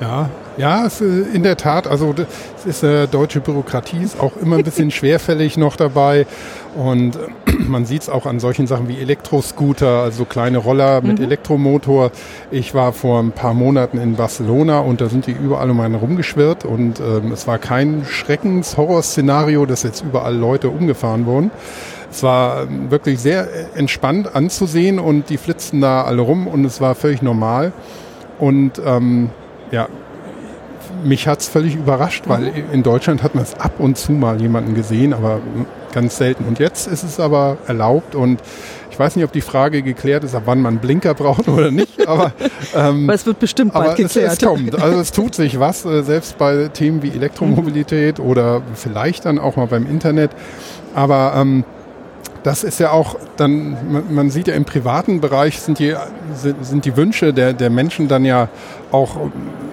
Ja, 0.00 0.30
ja, 0.56 0.86
es, 0.86 1.00
äh, 1.00 1.04
in 1.04 1.42
der 1.42 1.56
Tat. 1.56 1.86
Also 1.86 2.14
es 2.56 2.66
ist 2.66 2.82
äh, 2.82 3.06
deutsche 3.06 3.40
Bürokratie 3.40 4.02
ist 4.02 4.18
auch 4.18 4.36
immer 4.36 4.56
ein 4.56 4.64
bisschen 4.64 4.90
schwerfällig 4.90 5.56
noch 5.56 5.76
dabei. 5.76 6.26
Und 6.74 7.16
äh, 7.16 7.18
man 7.58 7.84
sieht 7.84 8.02
es 8.02 8.08
auch 8.08 8.26
an 8.26 8.40
solchen 8.40 8.66
Sachen 8.66 8.88
wie 8.88 8.98
Elektroscooter, 8.98 10.02
also 10.02 10.24
kleine 10.24 10.58
Roller 10.58 11.02
mit 11.02 11.18
mhm. 11.18 11.24
Elektromotor. 11.24 12.12
Ich 12.50 12.74
war 12.74 12.92
vor 12.92 13.20
ein 13.20 13.32
paar 13.32 13.54
Monaten 13.54 13.98
in 13.98 14.16
Barcelona 14.16 14.80
und 14.80 15.00
da 15.00 15.08
sind 15.08 15.26
die 15.26 15.32
überall 15.32 15.70
um 15.70 15.80
einen 15.80 15.96
rumgeschwirrt 15.96 16.64
und 16.64 17.00
ähm, 17.00 17.32
es 17.32 17.46
war 17.46 17.58
kein 17.58 18.04
Schreckens-Horror-Szenario, 18.08 19.66
dass 19.66 19.82
jetzt 19.82 20.02
überall 20.02 20.34
Leute 20.34 20.70
umgefahren 20.70 21.26
wurden. 21.26 21.50
Es 22.10 22.22
war 22.22 22.62
ähm, 22.62 22.90
wirklich 22.90 23.20
sehr 23.20 23.48
entspannt 23.74 24.34
anzusehen 24.34 24.98
und 24.98 25.30
die 25.30 25.36
flitzten 25.36 25.80
da 25.80 26.02
alle 26.02 26.22
rum 26.22 26.46
und 26.46 26.64
es 26.64 26.80
war 26.80 26.94
völlig 26.94 27.22
normal. 27.22 27.72
Und 28.38 28.80
ähm, 28.84 29.30
ja, 29.70 29.88
mich 31.04 31.28
hat 31.28 31.40
es 31.40 31.48
völlig 31.48 31.76
überrascht, 31.76 32.24
weil 32.26 32.42
mhm. 32.42 32.72
in 32.72 32.82
Deutschland 32.82 33.22
hat 33.22 33.34
man 33.34 33.44
es 33.44 33.54
ab 33.54 33.72
und 33.78 33.96
zu 33.96 34.12
mal 34.12 34.40
jemanden 34.40 34.74
gesehen, 34.74 35.12
aber 35.12 35.40
ganz 35.92 36.16
selten. 36.16 36.44
Und 36.44 36.58
jetzt 36.58 36.86
ist 36.86 37.02
es 37.02 37.20
aber 37.20 37.58
erlaubt 37.66 38.14
und 38.14 38.40
ich 38.90 38.98
weiß 38.98 39.16
nicht, 39.16 39.24
ob 39.24 39.32
die 39.32 39.40
Frage 39.40 39.82
geklärt 39.82 40.24
ist, 40.24 40.34
ab 40.34 40.42
wann 40.46 40.60
man 40.60 40.78
Blinker 40.78 41.14
braucht 41.14 41.48
oder 41.48 41.70
nicht, 41.70 42.06
aber, 42.08 42.32
ähm, 42.74 43.04
aber 43.04 43.14
es 43.14 43.24
wird 43.24 43.38
bestimmt 43.38 43.72
bald 43.72 43.96
geklärt. 43.96 44.32
Es, 44.32 44.42
es 44.42 44.46
kommt. 44.46 44.80
Also 44.80 44.98
es 44.98 45.12
tut 45.12 45.34
sich 45.34 45.58
was, 45.58 45.84
äh, 45.84 46.02
selbst 46.02 46.38
bei 46.38 46.68
Themen 46.68 47.02
wie 47.02 47.10
Elektromobilität 47.10 48.18
mhm. 48.18 48.24
oder 48.24 48.62
vielleicht 48.74 49.24
dann 49.24 49.38
auch 49.38 49.56
mal 49.56 49.66
beim 49.66 49.86
Internet. 49.86 50.30
Aber 50.94 51.34
ähm, 51.36 51.64
das 52.42 52.64
ist 52.64 52.80
ja 52.80 52.90
auch 52.90 53.16
dann, 53.36 54.04
man 54.10 54.30
sieht 54.30 54.48
ja 54.48 54.54
im 54.54 54.64
privaten 54.64 55.20
Bereich 55.20 55.60
sind 55.60 55.78
die, 55.78 55.94
sind 56.62 56.84
die 56.84 56.96
Wünsche 56.96 57.32
der, 57.32 57.52
der 57.52 57.70
Menschen 57.70 58.08
dann 58.08 58.24
ja 58.24 58.48
auch 58.90 59.16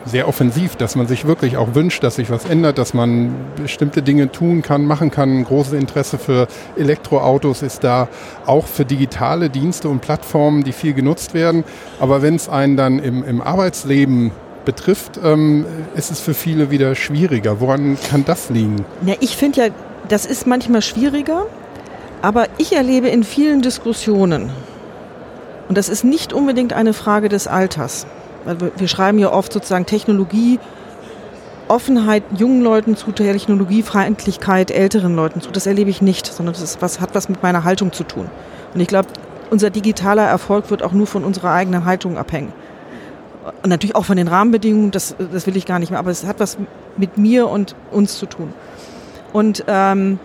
sehr 0.05 0.27
offensiv, 0.27 0.75
dass 0.75 0.95
man 0.95 1.07
sich 1.07 1.25
wirklich 1.25 1.57
auch 1.57 1.75
wünscht, 1.75 2.03
dass 2.03 2.15
sich 2.15 2.29
was 2.29 2.45
ändert, 2.45 2.77
dass 2.77 2.93
man 2.93 3.35
bestimmte 3.61 4.01
Dinge 4.01 4.31
tun 4.31 4.61
kann, 4.61 4.85
machen 4.85 5.11
kann. 5.11 5.39
Ein 5.39 5.43
großes 5.43 5.73
Interesse 5.73 6.17
für 6.17 6.47
Elektroautos 6.77 7.61
ist 7.61 7.83
da, 7.83 8.07
auch 8.45 8.65
für 8.65 8.85
digitale 8.85 9.49
Dienste 9.49 9.89
und 9.89 10.01
Plattformen, 10.01 10.63
die 10.63 10.71
viel 10.71 10.93
genutzt 10.93 11.33
werden. 11.33 11.63
Aber 11.99 12.21
wenn 12.21 12.35
es 12.35 12.47
einen 12.49 12.77
dann 12.77 12.99
im, 12.99 13.23
im 13.23 13.41
Arbeitsleben 13.41 14.31
betrifft, 14.65 15.19
ähm, 15.23 15.65
ist 15.95 16.11
es 16.11 16.19
für 16.19 16.33
viele 16.33 16.71
wieder 16.71 16.93
schwieriger. 16.95 17.59
Woran 17.59 17.97
kann 18.09 18.25
das 18.25 18.49
liegen? 18.49 18.85
Ja, 19.05 19.15
ich 19.19 19.37
finde 19.37 19.61
ja, 19.61 19.67
das 20.09 20.25
ist 20.25 20.47
manchmal 20.47 20.81
schwieriger, 20.81 21.45
aber 22.21 22.47
ich 22.57 22.73
erlebe 22.73 23.07
in 23.07 23.23
vielen 23.23 23.61
Diskussionen, 23.61 24.49
und 25.69 25.77
das 25.77 25.89
ist 25.89 26.03
nicht 26.03 26.33
unbedingt 26.33 26.73
eine 26.73 26.93
Frage 26.93 27.29
des 27.29 27.47
Alters, 27.47 28.07
weil 28.45 28.57
wir 28.77 28.87
schreiben 28.87 29.19
ja 29.19 29.31
oft 29.31 29.51
sozusagen 29.51 29.85
Technologie, 29.85 30.59
Offenheit 31.67 32.23
jungen 32.37 32.61
Leuten 32.61 32.95
zu, 32.95 33.11
Technologiefeindlichkeit 33.11 34.71
älteren 34.71 35.15
Leuten 35.15 35.41
zu. 35.41 35.51
Das 35.51 35.65
erlebe 35.65 35.89
ich 35.89 36.01
nicht, 36.01 36.25
sondern 36.25 36.53
das 36.53 36.63
ist, 36.63 36.81
was, 36.81 37.01
hat 37.01 37.13
was 37.13 37.27
mit 37.27 37.43
meiner 37.43 37.65
Haltung 37.65 37.91
zu 37.91 38.05
tun. 38.05 38.29
Und 38.73 38.79
ich 38.79 38.87
glaube, 38.87 39.09
unser 39.49 39.69
digitaler 39.69 40.25
Erfolg 40.25 40.69
wird 40.71 40.83
auch 40.83 40.93
nur 40.93 41.07
von 41.07 41.25
unserer 41.25 41.51
eigenen 41.51 41.83
Haltung 41.83 42.17
abhängen. 42.17 42.53
Und 43.63 43.69
natürlich 43.69 43.95
auch 43.95 44.05
von 44.05 44.17
den 44.17 44.27
Rahmenbedingungen, 44.27 44.91
das, 44.91 45.15
das 45.31 45.47
will 45.47 45.57
ich 45.57 45.65
gar 45.65 45.79
nicht 45.79 45.89
mehr, 45.89 45.99
aber 45.99 46.11
es 46.11 46.25
hat 46.25 46.39
was 46.39 46.57
mit 46.97 47.17
mir 47.17 47.47
und 47.49 47.75
uns 47.91 48.17
zu 48.17 48.25
tun. 48.25 48.53
Und 49.33 49.63
ähm, 49.67 50.19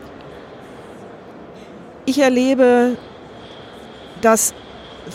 ich 2.07 2.19
erlebe, 2.19 2.97
dass 4.21 4.55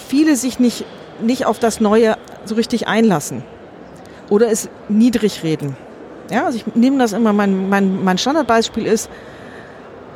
viele 0.09 0.35
sich 0.35 0.59
nicht, 0.59 0.85
nicht 1.21 1.45
auf 1.45 1.59
das 1.59 1.79
Neue 1.79 2.17
so 2.45 2.55
richtig 2.55 2.87
einlassen 2.87 3.43
oder 4.29 4.49
es 4.51 4.69
niedrig 4.89 5.43
reden. 5.43 5.75
Ja, 6.29 6.45
also 6.45 6.57
ich 6.57 6.75
nehme 6.75 6.97
das 6.97 7.13
immer, 7.13 7.33
mein, 7.33 7.69
mein, 7.69 8.03
mein 8.03 8.17
Standardbeispiel 8.17 8.85
ist, 8.85 9.09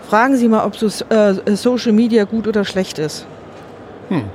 fragen 0.10 0.36
Sie 0.36 0.48
mal, 0.50 0.66
ob 0.66 0.76
so, 0.76 0.88
äh, 1.10 1.56
Social 1.56 1.94
Media 1.94 2.26
gut 2.26 2.48
oder 2.48 2.66
schlecht 2.66 3.00
ist. 3.00 3.26
Hm. 4.10 4.26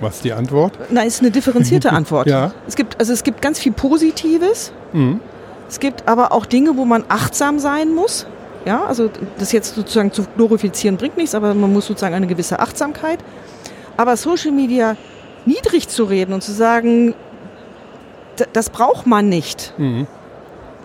Was 0.00 0.16
ist 0.16 0.24
die 0.24 0.32
Antwort? 0.32 0.72
Na, 0.90 1.02
ist 1.02 1.20
eine 1.20 1.30
differenzierte 1.30 1.90
Antwort. 1.92 2.26
ja. 2.26 2.52
Es 2.66 2.76
gibt, 2.76 2.98
also 2.98 3.12
es 3.12 3.22
gibt 3.22 3.40
ganz 3.40 3.58
viel 3.58 3.72
Positives. 3.72 4.72
Mhm. 4.92 5.20
Es 5.68 5.80
gibt 5.80 6.06
aber 6.06 6.32
auch 6.32 6.44
Dinge, 6.44 6.76
wo 6.76 6.84
man 6.84 7.04
achtsam 7.08 7.58
sein 7.58 7.94
muss. 7.94 8.26
Ja, 8.64 8.84
also 8.84 9.10
das 9.38 9.52
jetzt 9.52 9.74
sozusagen 9.74 10.12
zu 10.12 10.24
glorifizieren 10.36 10.96
bringt 10.96 11.16
nichts, 11.16 11.34
aber 11.34 11.54
man 11.54 11.72
muss 11.72 11.86
sozusagen 11.86 12.14
eine 12.14 12.26
gewisse 12.26 12.60
Achtsamkeit. 12.60 13.18
Aber 13.96 14.16
Social 14.16 14.52
Media 14.52 14.96
niedrig 15.46 15.88
zu 15.88 16.04
reden 16.04 16.32
und 16.32 16.42
zu 16.42 16.52
sagen, 16.52 17.14
das 18.52 18.70
braucht 18.70 19.06
man 19.06 19.28
nicht, 19.28 19.74
mhm. 19.76 20.06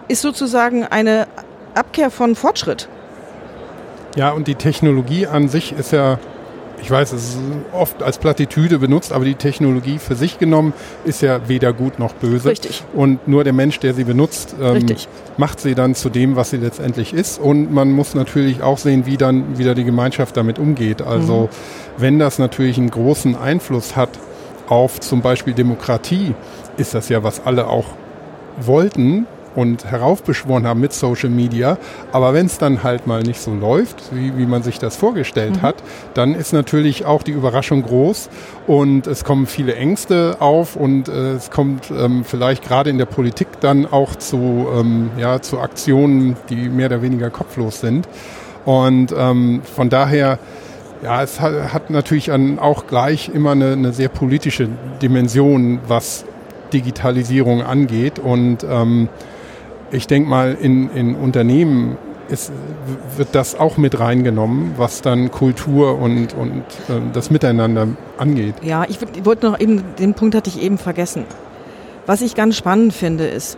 ist 0.07 0.21
sozusagen 0.21 0.83
eine 0.83 1.27
Abkehr 1.75 2.11
von 2.11 2.35
Fortschritt. 2.35 2.89
Ja, 4.15 4.31
und 4.31 4.47
die 4.47 4.55
Technologie 4.55 5.27
an 5.27 5.47
sich 5.47 5.73
ist 5.73 5.91
ja 5.91 6.19
ich 6.81 6.91
weiß, 6.91 7.11
es 7.13 7.29
ist 7.29 7.39
oft 7.73 8.03
als 8.03 8.17
Plattitüde 8.17 8.79
benutzt, 8.79 9.11
aber 9.11 9.25
die 9.25 9.35
Technologie 9.35 9.97
für 9.97 10.15
sich 10.15 10.37
genommen 10.39 10.73
ist 11.05 11.21
ja 11.21 11.47
weder 11.47 11.73
gut 11.73 11.99
noch 11.99 12.13
böse. 12.13 12.49
Richtig. 12.49 12.83
Und 12.93 13.27
nur 13.27 13.43
der 13.43 13.53
Mensch, 13.53 13.79
der 13.79 13.93
sie 13.93 14.03
benutzt, 14.03 14.55
ähm, 14.61 14.85
macht 15.37 15.59
sie 15.59 15.75
dann 15.75 15.95
zu 15.95 16.09
dem, 16.09 16.35
was 16.35 16.51
sie 16.51 16.57
letztendlich 16.57 17.13
ist. 17.13 17.39
Und 17.39 17.73
man 17.73 17.91
muss 17.91 18.13
natürlich 18.13 18.61
auch 18.61 18.77
sehen, 18.77 19.05
wie 19.05 19.17
dann 19.17 19.57
wieder 19.57 19.75
die 19.75 19.83
Gemeinschaft 19.83 20.37
damit 20.37 20.59
umgeht. 20.59 21.01
Also 21.01 21.43
mhm. 21.43 22.01
wenn 22.01 22.19
das 22.19 22.39
natürlich 22.39 22.77
einen 22.77 22.91
großen 22.91 23.35
Einfluss 23.35 23.95
hat 23.95 24.09
auf 24.67 24.99
zum 24.99 25.21
Beispiel 25.21 25.53
Demokratie, 25.53 26.35
ist 26.77 26.93
das 26.93 27.09
ja, 27.09 27.23
was 27.23 27.45
alle 27.45 27.67
auch 27.67 27.85
wollten, 28.59 29.25
und 29.57 29.85
heraufbeschworen 29.85 30.67
haben 30.67 30.79
mit 30.79 30.93
Social 30.93 31.31
Media. 31.31 31.79
Aber 32.11 32.35
wenn 32.35 32.45
es 32.45 32.59
dann 32.59 32.83
halt 32.83 33.07
mal 33.07 33.23
nicht 33.23 33.41
so 33.41 33.53
läuft, 33.53 34.15
wie, 34.15 34.37
wie 34.37 34.45
man 34.45 34.61
sich 34.61 34.77
das 34.77 34.95
vorgestellt 34.95 35.57
mhm. 35.57 35.61
hat, 35.63 35.75
dann 36.13 36.35
ist 36.35 36.53
natürlich 36.53 37.05
auch 37.05 37.23
die 37.23 37.31
Überraschung 37.31 37.81
groß 37.81 38.29
und 38.67 39.07
es 39.07 39.23
kommen 39.23 39.47
viele 39.47 39.75
Ängste 39.75 40.37
auf 40.39 40.75
und 40.75 41.09
äh, 41.09 41.33
es 41.33 41.49
kommt 41.49 41.89
ähm, 41.89 42.23
vielleicht 42.23 42.63
gerade 42.63 42.91
in 42.91 42.99
der 42.99 43.07
Politik 43.07 43.47
dann 43.59 43.87
auch 43.87 44.15
zu, 44.15 44.67
ähm, 44.77 45.09
ja, 45.17 45.41
zu 45.41 45.59
Aktionen, 45.59 46.35
die 46.49 46.69
mehr 46.69 46.85
oder 46.85 47.01
weniger 47.01 47.31
kopflos 47.31 47.81
sind. 47.81 48.07
Und 48.63 49.11
ähm, 49.17 49.61
von 49.63 49.89
daher, 49.89 50.37
ja, 51.01 51.23
es 51.23 51.39
hat, 51.39 51.73
hat 51.73 51.89
natürlich 51.89 52.31
auch 52.31 52.85
gleich 52.85 53.29
immer 53.33 53.51
eine, 53.51 53.71
eine, 53.71 53.91
sehr 53.91 54.09
politische 54.09 54.69
Dimension, 55.01 55.79
was 55.87 56.25
Digitalisierung 56.73 57.63
angeht. 57.63 58.19
Und 58.19 58.63
ähm, 58.69 59.09
ich 59.91 60.07
denke 60.07 60.29
mal, 60.29 60.57
in, 60.59 60.89
in 60.91 61.15
Unternehmen 61.15 61.97
ist, 62.29 62.51
wird 63.15 63.29
das 63.33 63.55
auch 63.55 63.77
mit 63.77 63.99
reingenommen, 63.99 64.73
was 64.77 65.01
dann 65.01 65.31
Kultur 65.31 65.99
und, 65.99 66.33
und 66.33 66.63
äh, 66.89 66.99
das 67.13 67.29
Miteinander 67.29 67.87
angeht. 68.17 68.55
Ja, 68.61 68.85
ich, 68.87 68.99
wollte 69.25 69.45
noch 69.45 69.59
eben, 69.59 69.83
den 69.99 70.13
Punkt 70.13 70.35
hatte 70.35 70.49
ich 70.49 70.61
eben 70.61 70.77
vergessen. 70.77 71.25
Was 72.05 72.21
ich 72.21 72.35
ganz 72.35 72.55
spannend 72.55 72.93
finde, 72.93 73.27
ist, 73.27 73.57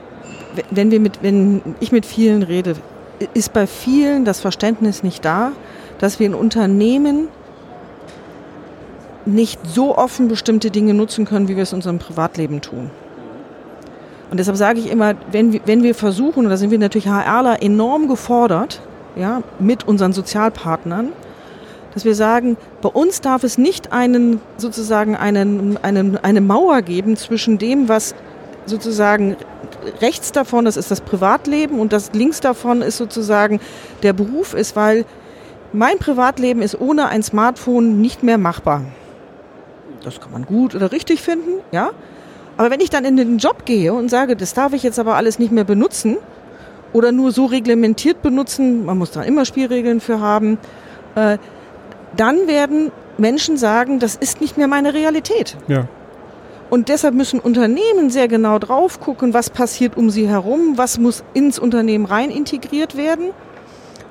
wenn, 0.71 0.91
wir 0.91 0.99
mit, 0.99 1.21
wenn 1.23 1.61
ich 1.79 1.91
mit 1.91 2.05
vielen 2.05 2.43
rede, 2.43 2.75
ist 3.33 3.53
bei 3.53 3.67
vielen 3.67 4.25
das 4.25 4.39
Verständnis 4.39 5.03
nicht 5.03 5.25
da, 5.25 5.51
dass 5.99 6.19
wir 6.19 6.27
in 6.27 6.33
Unternehmen 6.33 7.27
nicht 9.25 9.59
so 9.65 9.97
offen 9.97 10.27
bestimmte 10.27 10.71
Dinge 10.71 10.93
nutzen 10.93 11.25
können, 11.25 11.47
wie 11.47 11.55
wir 11.55 11.63
es 11.63 11.71
in 11.71 11.77
unserem 11.77 11.99
Privatleben 11.99 12.61
tun. 12.61 12.89
Und 14.31 14.39
deshalb 14.39 14.57
sage 14.57 14.79
ich 14.79 14.91
immer, 14.91 15.15
wenn 15.31 15.53
wir, 15.53 15.61
wenn 15.65 15.83
wir 15.83 15.95
versuchen, 15.95 16.45
und 16.45 16.49
da 16.49 16.57
sind 16.57 16.71
wir 16.71 16.77
natürlich 16.77 17.07
HRler 17.07 17.61
enorm 17.61 18.07
gefordert, 18.07 18.81
ja, 19.15 19.41
mit 19.59 19.87
unseren 19.87 20.13
Sozialpartnern, 20.13 21.09
dass 21.93 22.05
wir 22.05 22.13
sagen, 22.13 22.55
bei 22.81 22.89
uns 22.89 23.21
darf 23.21 23.43
es 23.43 23.57
nicht 23.57 23.91
einen, 23.91 24.39
sozusagen 24.57 25.15
einen, 25.15 25.77
einen, 25.81 26.17
eine 26.17 26.41
Mauer 26.41 26.83
geben 26.83 27.17
zwischen 27.17 27.57
dem, 27.57 27.89
was 27.89 28.13
sozusagen 28.65 29.35
rechts 30.01 30.31
davon, 30.31 30.65
das 30.65 30.77
ist 30.77 30.91
das 30.91 31.01
Privatleben 31.01 31.79
und 31.79 31.91
das 31.91 32.11
links 32.13 32.39
davon 32.39 32.81
ist 32.83 32.97
sozusagen 32.97 33.59
der 34.03 34.13
Beruf 34.13 34.53
ist, 34.53 34.75
weil 34.75 35.05
mein 35.73 35.97
Privatleben 35.97 36.61
ist 36.61 36.79
ohne 36.79 37.07
ein 37.07 37.23
Smartphone 37.23 37.99
nicht 37.99 38.23
mehr 38.23 38.37
machbar. 38.37 38.83
Das 40.03 40.19
kann 40.19 40.31
man 40.31 40.45
gut 40.45 40.75
oder 40.75 40.91
richtig 40.91 41.21
finden, 41.21 41.61
ja. 41.71 41.91
Aber 42.59 42.71
wenn 42.71 42.81
ich 42.81 42.89
dann 42.89 43.05
in 43.05 43.15
den 43.15 43.37
Job 43.37 43.63
gehe 43.63 43.93
und 43.93 44.09
sage, 44.09 44.35
das 44.35 44.53
darf 44.53 44.73
ich 44.73 44.83
jetzt 44.83 44.99
aber 44.99 45.15
alles 45.15 45.39
nicht 45.39 45.49
mehr 45.49 45.63
benutzen 45.63 46.17
oder 46.91 47.13
nur 47.13 47.31
so 47.31 47.45
reglementiert 47.45 48.21
benutzen, 48.21 48.83
man 48.83 48.97
muss 48.97 49.11
da 49.11 49.21
immer 49.21 49.45
Spielregeln 49.45 50.01
für 50.01 50.19
haben, 50.19 50.57
äh, 51.15 51.37
dann 52.17 52.49
werden 52.49 52.91
Menschen 53.17 53.55
sagen, 53.55 53.99
das 53.99 54.17
ist 54.17 54.41
nicht 54.41 54.57
mehr 54.57 54.67
meine 54.67 54.93
Realität. 54.93 55.55
Ja. 55.69 55.87
Und 56.69 56.89
deshalb 56.89 57.15
müssen 57.15 57.39
Unternehmen 57.39 58.09
sehr 58.09 58.27
genau 58.27 58.59
drauf 58.59 58.99
gucken, 58.99 59.33
was 59.33 59.49
passiert 59.49 59.95
um 59.95 60.09
sie 60.09 60.27
herum, 60.27 60.73
was 60.75 60.97
muss 60.99 61.23
ins 61.33 61.59
Unternehmen 61.59 62.03
rein 62.03 62.29
integriert 62.29 62.97
werden 62.97 63.29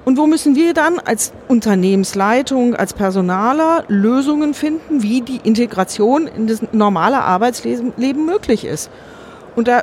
und 0.08 0.16
wo 0.16 0.26
müssen 0.26 0.56
wir 0.56 0.72
dann 0.72 1.00
als 1.00 1.34
Unternehmensleitung, 1.48 2.74
als 2.74 2.94
Personaler 2.94 3.84
Lösungen 3.88 4.54
finden, 4.54 5.02
wie 5.02 5.20
die 5.20 5.36
Integration 5.44 6.26
in 6.26 6.46
das 6.46 6.62
normale 6.72 7.20
Arbeitsleben 7.20 8.24
möglich 8.24 8.64
ist? 8.64 8.90
Und 9.54 9.68
da 9.68 9.82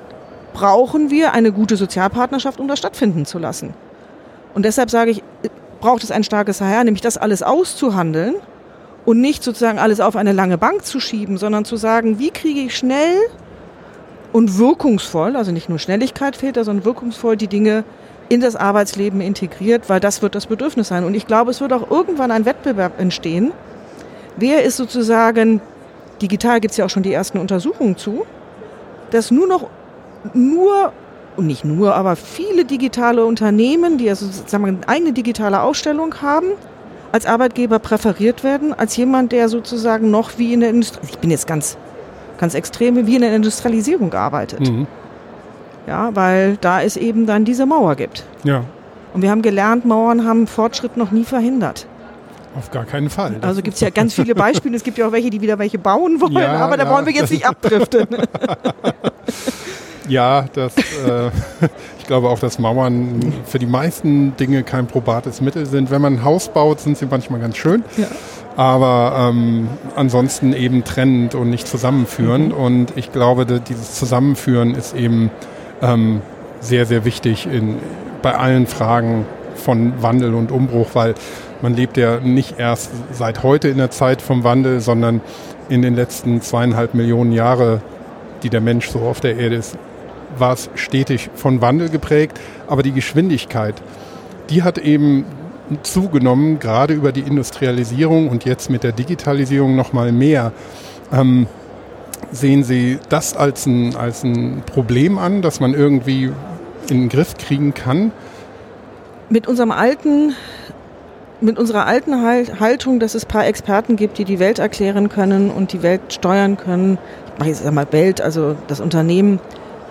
brauchen 0.51 1.11
wir 1.11 1.33
eine 1.33 1.51
gute 1.51 1.75
Sozialpartnerschaft, 1.75 2.59
um 2.59 2.67
das 2.67 2.79
stattfinden 2.79 3.27
zu 3.27 3.37
lassen. 3.37 3.75
Und 4.55 4.65
deshalb 4.65 4.89
sage 4.89 5.11
ich, 5.11 5.21
braucht 5.79 6.03
es 6.03 6.09
ein 6.09 6.23
starkes 6.23 6.59
HR, 6.59 6.85
nämlich 6.85 7.03
das 7.03 7.17
alles 7.17 7.43
auszuhandeln 7.43 8.33
und 9.05 9.21
nicht 9.21 9.43
sozusagen 9.43 9.77
alles 9.77 9.99
auf 9.99 10.15
eine 10.15 10.31
lange 10.31 10.57
Bank 10.57 10.85
zu 10.85 10.99
schieben, 10.99 11.37
sondern 11.37 11.65
zu 11.65 11.75
sagen, 11.75 12.17
wie 12.17 12.31
kriege 12.31 12.61
ich 12.61 12.75
schnell 12.75 13.19
und 14.33 14.57
wirkungsvoll, 14.57 15.35
also 15.35 15.51
nicht 15.51 15.69
nur 15.69 15.77
Schnelligkeit 15.77 16.35
fehlt 16.35 16.57
da, 16.57 16.63
sondern 16.63 16.83
wirkungsvoll 16.83 17.37
die 17.37 17.47
Dinge 17.47 17.83
in 18.29 18.41
das 18.41 18.55
Arbeitsleben 18.55 19.21
integriert, 19.21 19.89
weil 19.89 19.99
das 19.99 20.21
wird 20.21 20.35
das 20.35 20.47
Bedürfnis 20.47 20.87
sein. 20.87 21.03
Und 21.03 21.13
ich 21.13 21.27
glaube, 21.27 21.51
es 21.51 21.61
wird 21.61 21.73
auch 21.73 21.89
irgendwann 21.89 22.31
ein 22.31 22.45
Wettbewerb 22.45 22.99
entstehen. 22.99 23.51
Wer 24.37 24.63
ist 24.63 24.77
sozusagen, 24.77 25.61
digital 26.21 26.59
gibt 26.59 26.71
es 26.71 26.77
ja 26.77 26.85
auch 26.85 26.89
schon 26.89 27.03
die 27.03 27.13
ersten 27.13 27.37
Untersuchungen 27.37 27.97
zu, 27.97 28.25
dass 29.11 29.31
nur 29.31 29.47
noch, 29.47 29.69
nur, 30.33 30.91
und 31.37 31.47
nicht 31.47 31.65
nur, 31.65 31.95
aber 31.95 32.15
viele 32.15 32.65
digitale 32.65 33.25
Unternehmen, 33.25 33.97
die 33.97 34.09
also 34.09 34.25
sozusagen 34.25 34.65
eine 34.65 34.87
eigene 34.87 35.13
digitale 35.13 35.61
Ausstellung 35.61 36.15
haben, 36.21 36.47
als 37.11 37.25
Arbeitgeber 37.25 37.79
präferiert 37.79 38.43
werden, 38.43 38.73
als 38.73 38.97
jemand, 38.97 39.31
der 39.31 39.47
sozusagen 39.47 40.11
noch 40.11 40.37
wie 40.37 40.53
in 40.53 40.59
der 40.59 40.71
Industrie, 40.71 41.07
ich 41.07 41.19
bin 41.19 41.31
jetzt 41.31 41.47
ganz, 41.47 41.77
ganz 42.37 42.55
extrem, 42.55 43.07
wie 43.07 43.15
in 43.15 43.21
der 43.21 43.35
Industrialisierung 43.35 44.13
arbeitet. 44.13 44.59
Mhm. 44.59 44.87
Ja, 45.87 46.15
weil 46.15 46.57
da 46.61 46.81
es 46.81 46.97
eben 46.97 47.25
dann 47.25 47.45
diese 47.45 47.65
Mauer 47.65 47.95
gibt. 47.95 48.23
Ja. 48.43 48.63
Und 49.13 49.21
wir 49.21 49.29
haben 49.29 49.41
gelernt, 49.41 49.85
Mauern 49.85 50.27
haben 50.27 50.47
Fortschritt 50.47 50.97
noch 50.97 51.11
nie 51.11 51.23
verhindert. 51.23 51.87
Auf 52.57 52.71
gar 52.71 52.85
keinen 52.85 53.09
Fall. 53.09 53.35
Also 53.41 53.61
gibt 53.61 53.75
es 53.75 53.81
ja 53.81 53.89
ganz 53.89 54.13
viele 54.13 54.33
Beispiele. 54.33 54.75
es 54.75 54.83
gibt 54.83 54.97
ja 54.97 55.07
auch 55.07 55.11
welche, 55.11 55.29
die 55.29 55.41
wieder 55.41 55.59
welche 55.59 55.77
bauen 55.77 56.21
wollen, 56.21 56.33
ja, 56.33 56.53
aber 56.57 56.77
da 56.77 56.85
ja, 56.85 56.91
wollen 56.91 57.05
wir 57.05 57.13
jetzt 57.13 57.31
nicht 57.31 57.45
abdriften. 57.45 58.07
ja, 60.07 60.45
das, 60.53 60.75
äh, 60.77 61.31
ich 61.99 62.07
glaube 62.07 62.29
auch, 62.29 62.39
dass 62.39 62.57
Mauern 62.57 63.33
für 63.45 63.59
die 63.59 63.65
meisten 63.65 64.37
Dinge 64.37 64.63
kein 64.63 64.87
probates 64.87 65.41
Mittel 65.41 65.65
sind. 65.65 65.91
Wenn 65.91 66.01
man 66.01 66.13
ein 66.13 66.23
Haus 66.23 66.47
baut, 66.47 66.79
sind 66.79 66.97
sie 66.97 67.07
manchmal 67.07 67.41
ganz 67.41 67.57
schön. 67.57 67.83
Ja. 67.97 68.07
Aber 68.55 69.31
ähm, 69.31 69.67
ansonsten 69.97 70.53
eben 70.53 70.85
trennend 70.85 71.35
und 71.35 71.49
nicht 71.49 71.67
zusammenführend. 71.67 72.49
Mhm. 72.49 72.63
Und 72.63 72.93
ich 72.95 73.11
glaube, 73.11 73.45
dieses 73.45 73.95
Zusammenführen 73.95 74.75
ist 74.75 74.95
eben 74.95 75.29
ähm, 75.81 76.21
sehr, 76.59 76.85
sehr 76.85 77.05
wichtig 77.05 77.47
in, 77.47 77.77
bei 78.21 78.35
allen 78.35 78.67
Fragen 78.67 79.25
von 79.55 80.01
Wandel 80.01 80.33
und 80.33 80.51
Umbruch, 80.51 80.89
weil 80.93 81.15
man 81.61 81.75
lebt 81.75 81.97
ja 81.97 82.19
nicht 82.19 82.59
erst 82.59 82.91
seit 83.11 83.43
heute 83.43 83.69
in 83.69 83.77
der 83.77 83.91
Zeit 83.91 84.21
vom 84.21 84.43
Wandel, 84.43 84.79
sondern 84.81 85.21
in 85.69 85.81
den 85.81 85.95
letzten 85.95 86.41
zweieinhalb 86.41 86.93
Millionen 86.93 87.31
Jahre, 87.31 87.81
die 88.43 88.49
der 88.49 88.61
Mensch 88.61 88.89
so 88.89 88.99
auf 88.99 89.21
der 89.21 89.37
Erde 89.37 89.55
ist, 89.55 89.77
war 90.37 90.53
es 90.53 90.69
stetig 90.75 91.29
von 91.35 91.61
Wandel 91.61 91.89
geprägt, 91.89 92.39
aber 92.67 92.83
die 92.83 92.91
Geschwindigkeit, 92.91 93.75
die 94.49 94.63
hat 94.63 94.77
eben 94.77 95.25
zugenommen, 95.81 96.59
gerade 96.59 96.93
über 96.93 97.11
die 97.11 97.21
Industrialisierung 97.21 98.27
und 98.27 98.45
jetzt 98.45 98.69
mit 98.69 98.83
der 98.83 98.91
Digitalisierung 98.91 99.75
noch 99.75 99.93
mal 99.93 100.11
mehr. 100.11 100.51
Ähm, 101.11 101.47
sehen 102.35 102.63
Sie 102.63 102.99
das 103.09 103.35
als 103.35 103.65
ein, 103.65 103.95
als 103.95 104.23
ein 104.23 104.63
Problem 104.65 105.17
an, 105.17 105.41
dass 105.41 105.59
man 105.59 105.73
irgendwie 105.73 106.31
in 106.89 107.01
den 107.01 107.09
Griff 107.09 107.35
kriegen 107.37 107.73
kann? 107.73 108.11
Mit 109.29 109.47
unserem 109.47 109.71
alten 109.71 110.33
mit 111.41 111.59
unserer 111.59 111.85
alten 111.85 112.21
Haltung, 112.23 112.99
dass 113.01 113.13
es 113.13 113.25
ein 113.25 113.27
paar 113.27 113.45
Experten 113.45 113.97
gibt, 113.97 114.17
die 114.17 114.23
die 114.23 114.39
Welt 114.39 114.57
erklären 114.57 115.09
können 115.09 115.51
und 115.51 115.73
die 115.73 115.83
Welt 115.83 116.01
steuern 116.13 116.55
können, 116.55 116.97
ich 117.33 117.39
mache 117.39 117.49
jetzt 117.49 117.65
einmal 117.65 117.87
Welt, 117.91 118.21
also 118.21 118.55
das 118.67 118.79
Unternehmen, 118.79 119.41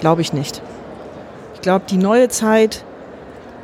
Glaube 0.05 0.21
ich 0.21 0.33
nicht. 0.33 0.61
Ich 1.55 1.61
glaube, 1.63 1.87
die 1.89 1.97
neue 1.97 2.29
Zeit 2.29 2.85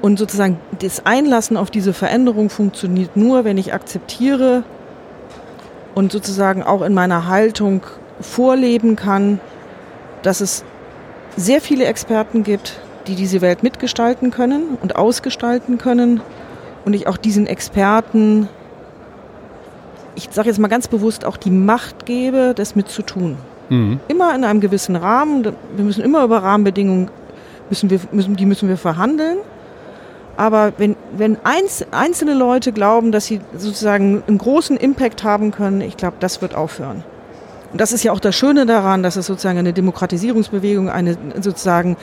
und 0.00 0.18
sozusagen 0.18 0.58
das 0.78 1.04
Einlassen 1.04 1.58
auf 1.58 1.70
diese 1.70 1.92
Veränderung 1.92 2.48
funktioniert 2.48 3.14
nur, 3.16 3.44
wenn 3.44 3.58
ich 3.58 3.74
akzeptiere 3.74 4.62
und 5.94 6.12
sozusagen 6.12 6.62
auch 6.62 6.80
in 6.80 6.94
meiner 6.94 7.26
Haltung 7.26 7.82
vorleben 8.20 8.96
kann, 8.96 9.40
dass 10.22 10.40
es 10.40 10.64
sehr 11.36 11.60
viele 11.60 11.86
Experten 11.86 12.42
gibt, 12.42 12.80
die 13.06 13.14
diese 13.14 13.40
Welt 13.40 13.62
mitgestalten 13.62 14.30
können 14.30 14.78
und 14.82 14.96
ausgestalten 14.96 15.78
können 15.78 16.20
und 16.84 16.94
ich 16.94 17.06
auch 17.06 17.16
diesen 17.16 17.46
Experten, 17.46 18.48
ich 20.14 20.28
sage 20.30 20.48
jetzt 20.48 20.58
mal 20.58 20.68
ganz 20.68 20.88
bewusst, 20.88 21.24
auch 21.24 21.36
die 21.36 21.50
Macht 21.50 22.06
gebe, 22.06 22.52
das 22.54 22.76
mitzutun. 22.76 23.36
Mhm. 23.68 24.00
Immer 24.08 24.34
in 24.34 24.44
einem 24.44 24.60
gewissen 24.60 24.96
Rahmen. 24.96 25.44
Wir 25.76 25.84
müssen 25.84 26.02
immer 26.02 26.24
über 26.24 26.42
Rahmenbedingungen, 26.42 27.10
müssen 27.68 27.90
wir, 27.90 28.00
müssen, 28.12 28.36
die 28.36 28.46
müssen 28.46 28.68
wir 28.68 28.76
verhandeln. 28.76 29.38
Aber 30.36 30.72
wenn, 30.78 30.96
wenn 31.16 31.36
einz, 31.44 31.84
einzelne 31.90 32.34
Leute 32.34 32.72
glauben, 32.72 33.12
dass 33.12 33.26
sie 33.26 33.40
sozusagen 33.56 34.22
einen 34.26 34.38
großen 34.38 34.76
Impact 34.76 35.22
haben 35.22 35.50
können, 35.50 35.80
ich 35.80 35.96
glaube, 35.96 36.16
das 36.20 36.40
wird 36.40 36.54
aufhören. 36.54 37.04
Und 37.72 37.80
das 37.80 37.92
ist 37.92 38.02
ja 38.02 38.12
auch 38.12 38.20
das 38.20 38.34
Schöne 38.34 38.66
daran, 38.66 39.02
dass 39.02 39.16
es 39.16 39.26
sozusagen 39.26 39.58
eine 39.58 39.72
Demokratisierungsbewegung, 39.72 40.88
eine 40.88 41.16
sozusagen 41.40 41.96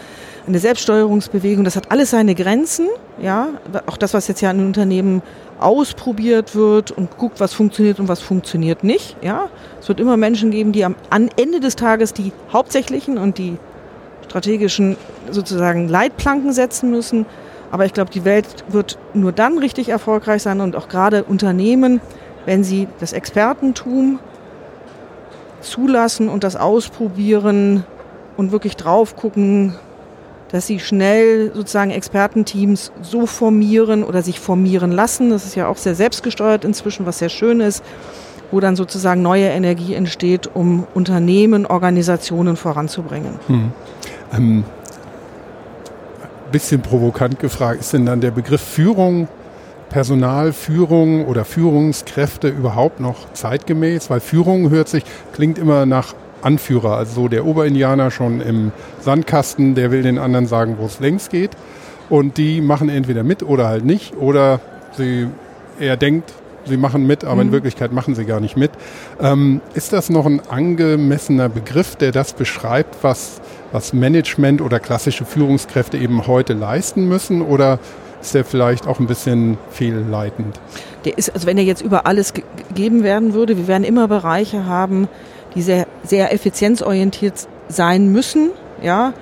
eine 0.47 0.59
Selbststeuerungsbewegung, 0.59 1.65
das 1.65 1.75
hat 1.75 1.91
alles 1.91 2.11
seine 2.11 2.35
Grenzen, 2.35 2.87
ja. 3.21 3.49
Auch 3.85 3.97
das, 3.97 4.13
was 4.13 4.29
jetzt 4.29 4.39
ja 4.39 4.49
in 4.51 4.65
Unternehmen 4.65 5.21
ausprobiert 5.59 6.55
wird 6.55 6.91
und 6.91 7.17
guckt, 7.17 7.41
was 7.41 7.53
funktioniert 7.53 7.99
und 7.99 8.07
was 8.07 8.21
funktioniert 8.21 8.83
nicht, 8.83 9.17
ja. 9.21 9.49
Es 9.81 9.89
wird 9.89 9.99
immer 9.99 10.15
Menschen 10.15 10.51
geben, 10.51 10.71
die 10.71 10.85
am 10.85 10.95
Ende 11.09 11.59
des 11.59 11.75
Tages 11.75 12.13
die 12.13 12.31
hauptsächlichen 12.53 13.17
und 13.17 13.37
die 13.37 13.57
strategischen 14.25 14.95
sozusagen 15.31 15.89
Leitplanken 15.89 16.53
setzen 16.53 16.91
müssen. 16.91 17.25
Aber 17.71 17.85
ich 17.85 17.93
glaube, 17.93 18.11
die 18.11 18.23
Welt 18.23 18.47
wird 18.69 18.97
nur 19.13 19.33
dann 19.33 19.57
richtig 19.57 19.89
erfolgreich 19.89 20.41
sein 20.43 20.61
und 20.61 20.77
auch 20.77 20.87
gerade 20.87 21.25
Unternehmen, 21.25 21.99
wenn 22.45 22.63
sie 22.63 22.87
das 22.99 23.11
Expertentum 23.11 24.19
zulassen 25.69 26.29
und 26.29 26.43
das 26.43 26.55
ausprobieren 26.55 27.83
und 28.37 28.51
wirklich 28.51 28.75
drauf 28.75 29.15
gucken, 29.15 29.75
dass 30.51 30.67
sie 30.67 30.79
schnell 30.79 31.51
sozusagen 31.53 31.91
Expertenteams 31.91 32.91
so 33.01 33.25
formieren 33.25 34.03
oder 34.03 34.21
sich 34.21 34.39
formieren 34.39 34.91
lassen. 34.91 35.29
Das 35.29 35.45
ist 35.45 35.55
ja 35.55 35.67
auch 35.67 35.77
sehr 35.77 35.95
selbstgesteuert 35.95 36.63
inzwischen, 36.63 37.05
was 37.05 37.19
sehr 37.19 37.29
schön 37.29 37.59
ist, 37.59 37.83
wo 38.51 38.59
dann 38.59 38.75
sozusagen 38.75 39.21
neue 39.21 39.47
Energie 39.47 39.93
entsteht, 39.93 40.49
um 40.53 40.87
Unternehmen, 40.93 41.65
Organisationen 41.65 42.55
voranzubringen. 42.55 43.39
Hm. 43.47 43.71
Ähm, 44.33 44.63
bisschen 46.51 46.81
provokant 46.81 47.39
gefragt, 47.39 47.81
ist 47.81 47.91
denn 47.91 48.05
dann 48.05 48.21
der 48.21 48.31
Begriff 48.31 48.61
Führung 48.61 49.27
Personalführung 49.89 51.25
oder 51.25 51.45
Führungskräfte 51.45 52.47
überhaupt 52.49 52.99
noch 52.99 53.31
zeitgemäß? 53.33 54.09
Weil 54.09 54.19
Führung 54.19 54.69
hört 54.69 54.89
sich, 54.89 55.03
klingt 55.33 55.57
immer 55.57 55.85
nach 55.85 56.13
Anführer, 56.41 56.97
also 56.97 57.21
so 57.21 57.27
der 57.27 57.45
Oberindianer 57.45 58.11
schon 58.11 58.41
im 58.41 58.71
Sandkasten, 59.01 59.75
der 59.75 59.91
will 59.91 60.03
den 60.03 60.17
anderen 60.17 60.47
sagen, 60.47 60.77
wo 60.79 60.85
es 60.85 60.99
längs 60.99 61.29
geht. 61.29 61.51
Und 62.09 62.37
die 62.37 62.61
machen 62.61 62.89
entweder 62.89 63.23
mit 63.23 63.43
oder 63.43 63.67
halt 63.67 63.83
nicht. 63.83 64.15
Oder 64.15 64.59
sie, 64.95 65.27
er 65.79 65.97
denkt, 65.97 66.31
sie 66.65 66.77
machen 66.77 67.07
mit, 67.07 67.23
aber 67.23 67.35
mhm. 67.35 67.41
in 67.41 67.51
Wirklichkeit 67.51 67.91
machen 67.91 68.15
sie 68.15 68.25
gar 68.25 68.39
nicht 68.39 68.57
mit. 68.57 68.71
Ähm, 69.19 69.61
ist 69.73 69.93
das 69.93 70.09
noch 70.09 70.25
ein 70.25 70.41
angemessener 70.49 71.49
Begriff, 71.49 71.95
der 71.95 72.11
das 72.11 72.33
beschreibt, 72.33 73.03
was, 73.03 73.41
was 73.71 73.93
Management 73.93 74.61
oder 74.61 74.79
klassische 74.79 75.25
Führungskräfte 75.25 75.97
eben 75.97 76.27
heute 76.27 76.53
leisten 76.53 77.07
müssen? 77.07 77.41
Oder 77.41 77.79
ist 78.21 78.33
der 78.33 78.45
vielleicht 78.45 78.87
auch 78.87 78.99
ein 78.99 79.07
bisschen 79.07 79.57
fehlleitend? 79.69 80.59
Der 81.05 81.17
ist, 81.17 81.33
also 81.33 81.47
wenn 81.47 81.57
er 81.57 81.63
jetzt 81.63 81.81
über 81.81 82.05
alles 82.05 82.33
gegeben 82.33 83.03
werden 83.03 83.33
würde, 83.33 83.57
wir 83.57 83.67
werden 83.67 83.83
immer 83.83 84.07
Bereiche 84.07 84.65
haben, 84.65 85.07
die 85.55 85.61
sehr, 85.61 85.87
sehr 86.03 86.33
effizienzorientiert 86.33 87.47
sein 87.69 88.11
müssen, 88.11 88.51
ja, 88.81 89.13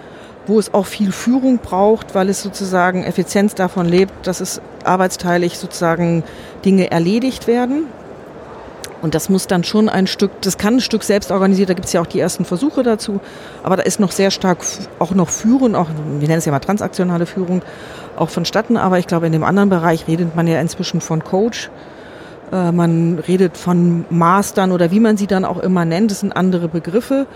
wo 0.48 0.60
es 0.60 0.74
auch 0.74 0.86
viel 0.86 1.12
Führung 1.12 1.58
braucht, 1.58 2.16
weil 2.16 2.30
es 2.30 2.42
sozusagen 2.42 3.04
Effizienz 3.04 3.56
davon 3.56 3.88
lebt, 3.88 4.28
dass 4.28 4.42
es 4.42 4.62
arbeitsteilig 4.84 5.58
sozusagen 5.58 6.24
Dinge 6.64 6.92
erledigt 6.92 7.48
werden. 7.48 7.86
Und 9.06 9.14
das 9.14 9.30
muss 9.30 9.46
dann 9.46 9.64
schon 9.64 9.88
ein 9.88 10.08
Stück, 10.08 10.32
das 10.42 10.58
kann 10.58 10.78
ein 10.78 10.82
Stück 10.82 11.04
selbst 11.04 11.30
organisiert, 11.32 11.70
da 11.70 11.76
gibt 11.76 11.86
es 11.86 11.94
ja 11.94 12.02
auch 12.02 12.08
die 12.08 12.20
ersten 12.20 12.44
Versuche 12.44 12.82
dazu, 12.82 13.20
aber 13.62 13.78
da 13.78 13.84
ist 13.84 14.00
noch 14.00 14.10
sehr 14.10 14.32
stark 14.32 14.66
auch 14.98 15.12
noch 15.12 15.30
Führen, 15.30 15.76
auch, 15.76 15.90
wir 16.18 16.28
nennen 16.28 16.40
es 16.40 16.46
ja 16.46 16.52
mal 16.52 16.60
transaktionale 16.60 17.28
Führung, 17.28 17.62
auch 18.18 18.30
vonstatten, 18.30 18.78
aber 18.78 18.98
ich 18.98 19.06
glaube, 19.06 19.28
in 19.28 19.32
dem 19.32 19.44
anderen 19.44 19.70
Bereich 19.70 20.08
redet 20.08 20.36
man 20.36 20.48
ja 20.48 20.60
inzwischen 20.60 21.02
von 21.02 21.24
Coach. 21.24 21.70
Äh, 22.52 22.72
man 22.72 23.20
redet 23.20 23.58
von 23.58 24.06
Mastern 24.10 24.72
oder 24.72 24.90
wie 24.90 25.00
man 25.00 25.18
sie 25.18 25.28
dann 25.28 25.46
auch 25.46 25.60
immer 25.60 25.86
nennt, 25.86 26.10
das 26.10 26.22
sind 26.22 26.36
andere 26.36 26.68
Begriffe. 26.68 27.28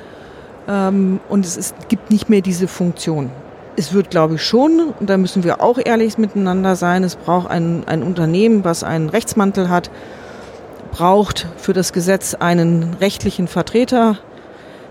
Ähm, 0.67 1.19
und 1.29 1.45
es 1.45 1.55
ist, 1.55 1.75
gibt 1.87 2.09
nicht 2.09 2.29
mehr 2.29 2.41
diese 2.41 2.67
Funktion. 2.67 3.29
Es 3.75 3.93
wird, 3.93 4.09
glaube 4.09 4.35
ich, 4.35 4.43
schon, 4.43 4.91
und 4.99 5.07
da 5.07 5.17
müssen 5.17 5.43
wir 5.43 5.61
auch 5.61 5.77
ehrlich 5.77 6.17
miteinander 6.17 6.75
sein, 6.75 7.03
es 7.03 7.15
braucht 7.15 7.47
ein, 7.51 7.83
ein 7.85 8.01
Unternehmen, 8.01 8.63
was 8.63 8.83
einen 8.83 9.09
Rechtsmantel 9.09 9.69
hat, 9.69 9.91
braucht 10.91 11.47
für 11.57 11.73
das 11.73 11.93
Gesetz 11.93 12.33
einen 12.33 12.95
rechtlichen 12.99 13.47
Vertreter, 13.47 14.17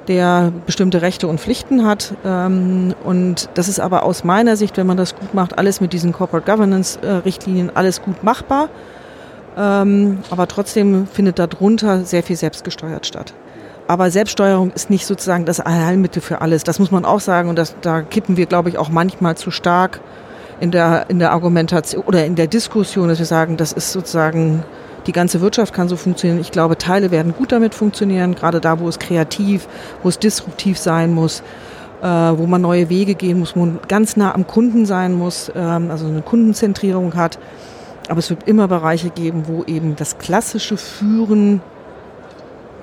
der 0.08 0.52
bestimmte 0.64 1.02
Rechte 1.02 1.28
und 1.28 1.40
Pflichten 1.40 1.86
hat. 1.86 2.14
Ähm, 2.24 2.94
und 3.04 3.48
das 3.54 3.68
ist 3.68 3.78
aber 3.78 4.04
aus 4.04 4.24
meiner 4.24 4.56
Sicht, 4.56 4.76
wenn 4.76 4.86
man 4.86 4.96
das 4.96 5.14
gut 5.14 5.34
macht, 5.34 5.58
alles 5.58 5.80
mit 5.80 5.92
diesen 5.92 6.12
Corporate 6.12 6.50
Governance-Richtlinien 6.50 7.70
alles 7.74 8.02
gut 8.02 8.24
machbar. 8.24 8.68
Ähm, 9.56 10.18
aber 10.30 10.48
trotzdem 10.48 11.06
findet 11.06 11.38
darunter 11.38 12.04
sehr 12.04 12.22
viel 12.22 12.36
selbstgesteuert 12.36 13.06
statt. 13.06 13.34
Aber 13.88 14.10
Selbststeuerung 14.10 14.70
ist 14.72 14.90
nicht 14.90 15.06
sozusagen 15.06 15.46
das 15.46 15.60
Allheilmittel 15.60 16.20
für 16.20 16.42
alles. 16.42 16.62
Das 16.62 16.78
muss 16.78 16.90
man 16.90 17.04
auch 17.06 17.20
sagen. 17.20 17.48
Und 17.48 17.56
das, 17.56 17.74
da 17.80 18.02
kippen 18.02 18.36
wir, 18.36 18.46
glaube 18.46 18.68
ich, 18.68 18.78
auch 18.78 18.90
manchmal 18.90 19.36
zu 19.36 19.50
stark 19.50 20.00
in 20.60 20.70
der, 20.70 21.06
in 21.08 21.18
der 21.18 21.32
Argumentation 21.32 22.04
oder 22.04 22.24
in 22.24 22.34
der 22.34 22.46
Diskussion, 22.46 23.08
dass 23.08 23.18
wir 23.18 23.26
sagen, 23.26 23.56
das 23.56 23.72
ist 23.72 23.92
sozusagen, 23.92 24.62
die 25.08 25.12
ganze 25.12 25.40
Wirtschaft 25.40 25.74
kann 25.74 25.88
so 25.88 25.96
funktionieren. 25.96 26.38
Ich 26.38 26.52
glaube, 26.52 26.76
Teile 26.76 27.10
werden 27.10 27.34
gut 27.34 27.50
damit 27.50 27.74
funktionieren, 27.74 28.34
gerade 28.34 28.60
da, 28.60 28.78
wo 28.78 28.88
es 28.88 28.98
kreativ, 28.98 29.66
wo 30.02 30.10
es 30.10 30.18
disruptiv 30.18 30.78
sein 30.78 31.14
muss, 31.14 31.42
äh, 32.02 32.06
wo 32.06 32.46
man 32.46 32.60
neue 32.60 32.90
Wege 32.90 33.14
gehen 33.14 33.38
muss, 33.38 33.56
wo 33.56 33.60
man 33.60 33.80
ganz 33.88 34.16
nah 34.18 34.34
am 34.34 34.46
Kunden 34.46 34.84
sein 34.84 35.14
muss, 35.14 35.50
ähm, 35.56 35.90
also 35.90 36.06
eine 36.06 36.20
Kundenzentrierung 36.20 37.14
hat. 37.14 37.38
Aber 38.10 38.18
es 38.18 38.28
wird 38.28 38.46
immer 38.46 38.68
Bereiche 38.68 39.08
geben, 39.08 39.44
wo 39.46 39.64
eben 39.64 39.96
das 39.96 40.18
klassische 40.18 40.76
Führen 40.76 41.62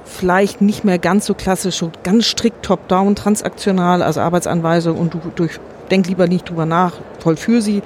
vielleicht 0.04 0.62
nicht 0.62 0.84
mehr 0.84 0.98
ganz 0.98 1.28
so 1.28 1.36
klassisch, 1.36 1.78
so 1.78 1.92
ganz 2.04 2.26
strikt 2.26 2.66
top-down, 2.66 3.16
transaktional, 3.16 4.02
also 4.02 4.22
Arbeitsanweisung 4.22 4.98
und 4.98 5.14
du 5.14 5.22
durch, 5.36 5.60
denk 5.92 6.08
lieber 6.08 6.28
nicht 6.28 6.50
drüber 6.50 6.66
nach, 6.66 6.94
vollführ 7.20 7.62
sie. 7.62 7.84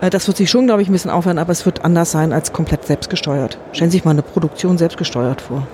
Äh, 0.00 0.10
das 0.10 0.26
wird 0.26 0.36
sich 0.36 0.50
schon, 0.50 0.66
glaube 0.66 0.82
ich, 0.82 0.88
ein 0.88 0.92
bisschen 0.92 1.10
aufhören, 1.10 1.38
aber 1.38 1.52
es 1.52 1.66
wird 1.66 1.84
anders 1.84 2.10
sein 2.10 2.32
als 2.32 2.52
komplett 2.52 2.86
selbstgesteuert. 2.86 3.58
Stellen 3.72 3.90
Sie 3.90 3.98
sich 3.98 4.04
mal 4.04 4.12
eine 4.12 4.22
Produktion 4.22 4.78
selbstgesteuert 4.78 5.40
vor. 5.40 5.66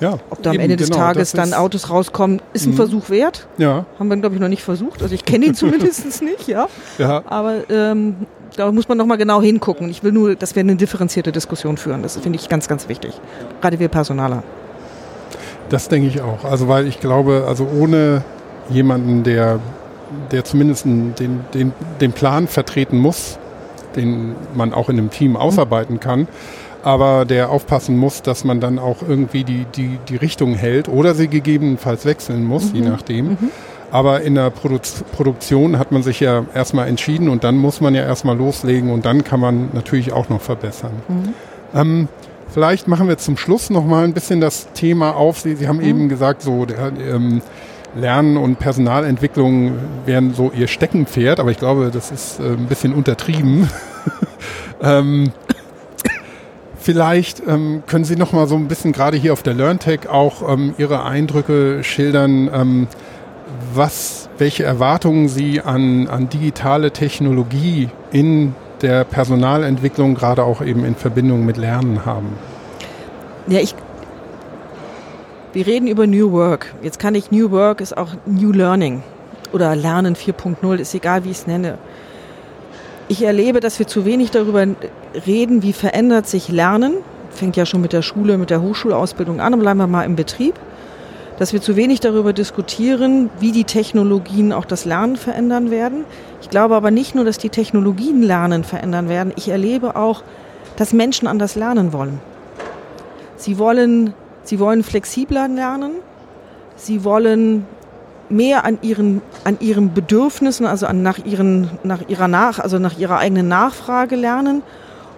Ja, 0.00 0.18
Ob 0.30 0.42
da 0.42 0.50
am 0.50 0.58
Ende 0.58 0.76
des 0.76 0.88
genau, 0.88 1.02
Tages 1.02 1.32
dann 1.32 1.52
Autos 1.52 1.90
rauskommen, 1.90 2.40
ist 2.54 2.64
ein 2.64 2.70
mhm. 2.70 2.76
Versuch 2.76 3.10
wert. 3.10 3.46
Ja. 3.58 3.84
Haben 3.98 4.08
wir, 4.08 4.16
glaube 4.16 4.34
ich, 4.34 4.40
noch 4.40 4.48
nicht 4.48 4.62
versucht. 4.62 5.02
Also 5.02 5.14
ich 5.14 5.26
kenne 5.26 5.46
ihn 5.46 5.54
zumindest 5.56 6.22
nicht, 6.22 6.48
ja. 6.48 6.68
ja. 6.96 7.22
Aber 7.26 7.68
ähm, 7.68 8.16
da 8.56 8.72
muss 8.72 8.88
man 8.88 8.96
nochmal 8.96 9.18
genau 9.18 9.42
hingucken. 9.42 9.90
Ich 9.90 10.02
will 10.02 10.12
nur, 10.12 10.36
dass 10.36 10.56
wir 10.56 10.60
eine 10.60 10.76
differenzierte 10.76 11.32
Diskussion 11.32 11.76
führen. 11.76 12.02
Das 12.02 12.16
finde 12.16 12.38
ich 12.38 12.48
ganz, 12.48 12.66
ganz 12.66 12.88
wichtig. 12.88 13.20
Gerade 13.60 13.78
wir 13.78 13.88
Personaler. 13.88 14.42
Das 15.68 15.88
denke 15.88 16.08
ich 16.08 16.22
auch. 16.22 16.44
Also 16.44 16.66
weil 16.66 16.86
ich 16.86 16.98
glaube, 17.00 17.44
also 17.46 17.68
ohne 17.70 18.24
jemanden, 18.70 19.22
der, 19.22 19.60
der 20.32 20.44
zumindest 20.44 20.86
den, 20.86 21.14
den, 21.52 21.72
den 22.00 22.12
Plan 22.12 22.48
vertreten 22.48 22.98
muss, 22.98 23.38
den 23.96 24.34
man 24.54 24.72
auch 24.72 24.88
in 24.88 24.98
einem 24.98 25.10
Team 25.10 25.36
ausarbeiten 25.36 26.00
kann, 26.00 26.28
aber 26.82 27.24
der 27.24 27.50
aufpassen 27.50 27.96
muss, 27.96 28.22
dass 28.22 28.44
man 28.44 28.60
dann 28.60 28.78
auch 28.78 28.98
irgendwie 29.06 29.44
die, 29.44 29.66
die, 29.76 29.98
die 30.08 30.16
Richtung 30.16 30.54
hält 30.54 30.88
oder 30.88 31.14
sie 31.14 31.28
gegebenenfalls 31.28 32.04
wechseln 32.04 32.44
muss, 32.44 32.72
mhm. 32.72 32.74
je 32.74 32.88
nachdem. 32.88 33.28
Mhm. 33.28 33.50
Aber 33.92 34.22
in 34.22 34.36
der 34.36 34.50
Produ 34.50 34.78
Produktion 35.12 35.78
hat 35.78 35.90
man 35.90 36.02
sich 36.02 36.20
ja 36.20 36.44
erstmal 36.54 36.88
entschieden 36.88 37.28
und 37.28 37.42
dann 37.42 37.56
muss 37.56 37.80
man 37.80 37.94
ja 37.94 38.02
erstmal 38.02 38.36
loslegen 38.36 38.90
und 38.90 39.04
dann 39.04 39.24
kann 39.24 39.40
man 39.40 39.70
natürlich 39.72 40.12
auch 40.12 40.28
noch 40.28 40.40
verbessern. 40.40 40.92
Mhm. 41.08 41.34
Ähm, 41.74 42.08
vielleicht 42.48 42.86
machen 42.86 43.08
wir 43.08 43.18
zum 43.18 43.36
Schluss 43.36 43.68
noch 43.68 43.84
mal 43.84 44.04
ein 44.04 44.12
bisschen 44.12 44.40
das 44.40 44.68
Thema 44.74 45.16
auf. 45.16 45.40
Sie, 45.40 45.56
Sie 45.56 45.66
haben 45.66 45.78
mhm. 45.78 45.84
eben 45.84 46.08
gesagt, 46.08 46.42
so 46.42 46.66
der, 46.66 46.92
ähm, 47.00 47.42
Lernen 47.94 48.36
und 48.36 48.58
Personalentwicklung 48.58 49.72
wären 50.06 50.34
so 50.34 50.52
Ihr 50.54 50.68
Steckenpferd, 50.68 51.40
aber 51.40 51.50
ich 51.50 51.58
glaube, 51.58 51.90
das 51.92 52.10
ist 52.10 52.40
äh, 52.40 52.44
ein 52.44 52.66
bisschen 52.66 52.94
untertrieben. 52.94 53.68
ähm, 54.82 55.32
Vielleicht 56.82 57.42
ähm, 57.46 57.82
können 57.86 58.04
Sie 58.04 58.16
noch 58.16 58.32
mal 58.32 58.48
so 58.48 58.56
ein 58.56 58.66
bisschen 58.66 58.92
gerade 58.92 59.18
hier 59.18 59.34
auf 59.34 59.42
der 59.42 59.52
LearnTech 59.52 60.08
auch 60.08 60.48
ähm, 60.50 60.74
Ihre 60.78 61.04
Eindrücke 61.04 61.84
schildern, 61.84 62.50
ähm, 62.52 62.86
was, 63.74 64.30
welche 64.38 64.64
Erwartungen 64.64 65.28
Sie 65.28 65.60
an, 65.60 66.08
an 66.08 66.30
digitale 66.30 66.90
Technologie 66.90 67.90
in 68.12 68.54
der 68.80 69.04
Personalentwicklung 69.04 70.14
gerade 70.14 70.42
auch 70.42 70.62
eben 70.62 70.86
in 70.86 70.94
Verbindung 70.94 71.44
mit 71.44 71.58
Lernen 71.58 72.06
haben. 72.06 72.30
Ja, 73.46 73.60
ich. 73.60 73.74
Wir 75.52 75.66
reden 75.66 75.88
über 75.88 76.06
New 76.06 76.30
Work. 76.30 76.72
Jetzt 76.80 77.00
kann 77.00 77.16
ich 77.16 77.32
New 77.32 77.50
Work 77.50 77.80
ist 77.80 77.96
auch 77.96 78.10
New 78.24 78.52
Learning 78.52 79.02
oder 79.52 79.74
Lernen 79.74 80.14
4.0, 80.14 80.76
ist 80.76 80.94
egal, 80.94 81.24
wie 81.24 81.30
ich 81.30 81.38
es 81.38 81.46
nenne. 81.48 81.76
Ich 83.08 83.24
erlebe, 83.24 83.58
dass 83.58 83.80
wir 83.80 83.88
zu 83.88 84.04
wenig 84.04 84.30
darüber 84.30 84.64
reden, 85.26 85.64
wie 85.64 85.72
verändert 85.72 86.28
sich 86.28 86.50
Lernen. 86.50 86.98
Fängt 87.30 87.56
ja 87.56 87.66
schon 87.66 87.80
mit 87.80 87.92
der 87.92 88.02
Schule, 88.02 88.38
mit 88.38 88.50
der 88.50 88.62
Hochschulausbildung 88.62 89.40
an, 89.40 89.54
und 89.54 89.58
bleiben 89.58 89.80
wir 89.80 89.88
mal 89.88 90.04
im 90.04 90.14
Betrieb. 90.14 90.54
Dass 91.40 91.52
wir 91.52 91.60
zu 91.60 91.74
wenig 91.74 91.98
darüber 91.98 92.32
diskutieren, 92.32 93.28
wie 93.40 93.50
die 93.50 93.64
Technologien 93.64 94.52
auch 94.52 94.66
das 94.66 94.84
Lernen 94.84 95.16
verändern 95.16 95.72
werden. 95.72 96.04
Ich 96.42 96.50
glaube 96.50 96.76
aber 96.76 96.92
nicht 96.92 97.16
nur, 97.16 97.24
dass 97.24 97.38
die 97.38 97.48
Technologien 97.48 98.22
Lernen 98.22 98.62
verändern 98.62 99.08
werden. 99.08 99.32
Ich 99.34 99.48
erlebe 99.48 99.96
auch, 99.96 100.22
dass 100.76 100.92
Menschen 100.92 101.26
anders 101.26 101.56
lernen 101.56 101.92
wollen. 101.92 102.20
Sie 103.34 103.58
wollen, 103.58 104.14
sie 104.44 104.58
wollen 104.58 104.82
flexibler 104.82 105.48
lernen. 105.48 105.92
Sie 106.76 107.04
wollen 107.04 107.66
mehr 108.30 108.64
an 108.64 108.78
ihren, 108.82 109.22
an 109.44 109.58
ihren 109.60 109.92
Bedürfnissen, 109.92 110.66
also 110.66 110.86
an, 110.86 111.02
nach, 111.02 111.18
ihren, 111.24 111.70
nach 111.82 112.08
ihrer 112.08 112.28
nach, 112.28 112.58
also 112.58 112.78
nach 112.78 112.98
ihrer 112.98 113.18
eigenen 113.18 113.48
Nachfrage 113.48 114.16
lernen. 114.16 114.62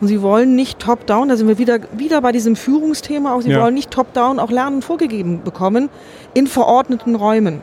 Und 0.00 0.08
sie 0.08 0.20
wollen 0.20 0.56
nicht 0.56 0.80
top-down, 0.80 1.28
da 1.28 1.36
sind 1.36 1.46
wir 1.46 1.58
wieder, 1.58 1.78
wieder 1.92 2.20
bei 2.22 2.32
diesem 2.32 2.56
Führungsthema 2.56 3.34
auch, 3.34 3.40
sie 3.40 3.50
ja. 3.50 3.62
wollen 3.62 3.74
nicht 3.74 3.92
top-down 3.92 4.40
auch 4.40 4.50
Lernen 4.50 4.82
vorgegeben 4.82 5.42
bekommen 5.44 5.90
in 6.34 6.48
verordneten 6.48 7.14
Räumen. 7.14 7.60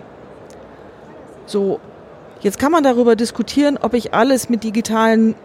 So, 1.46 1.82
jetzt 2.40 2.58
kann 2.58 2.72
man 2.72 2.84
darüber 2.84 3.18
diskutieren, 3.18 3.78
ob 3.82 3.94
ich 3.94 4.14
alles 4.14 4.48
mit 4.50 4.64
digitalen 4.64 5.36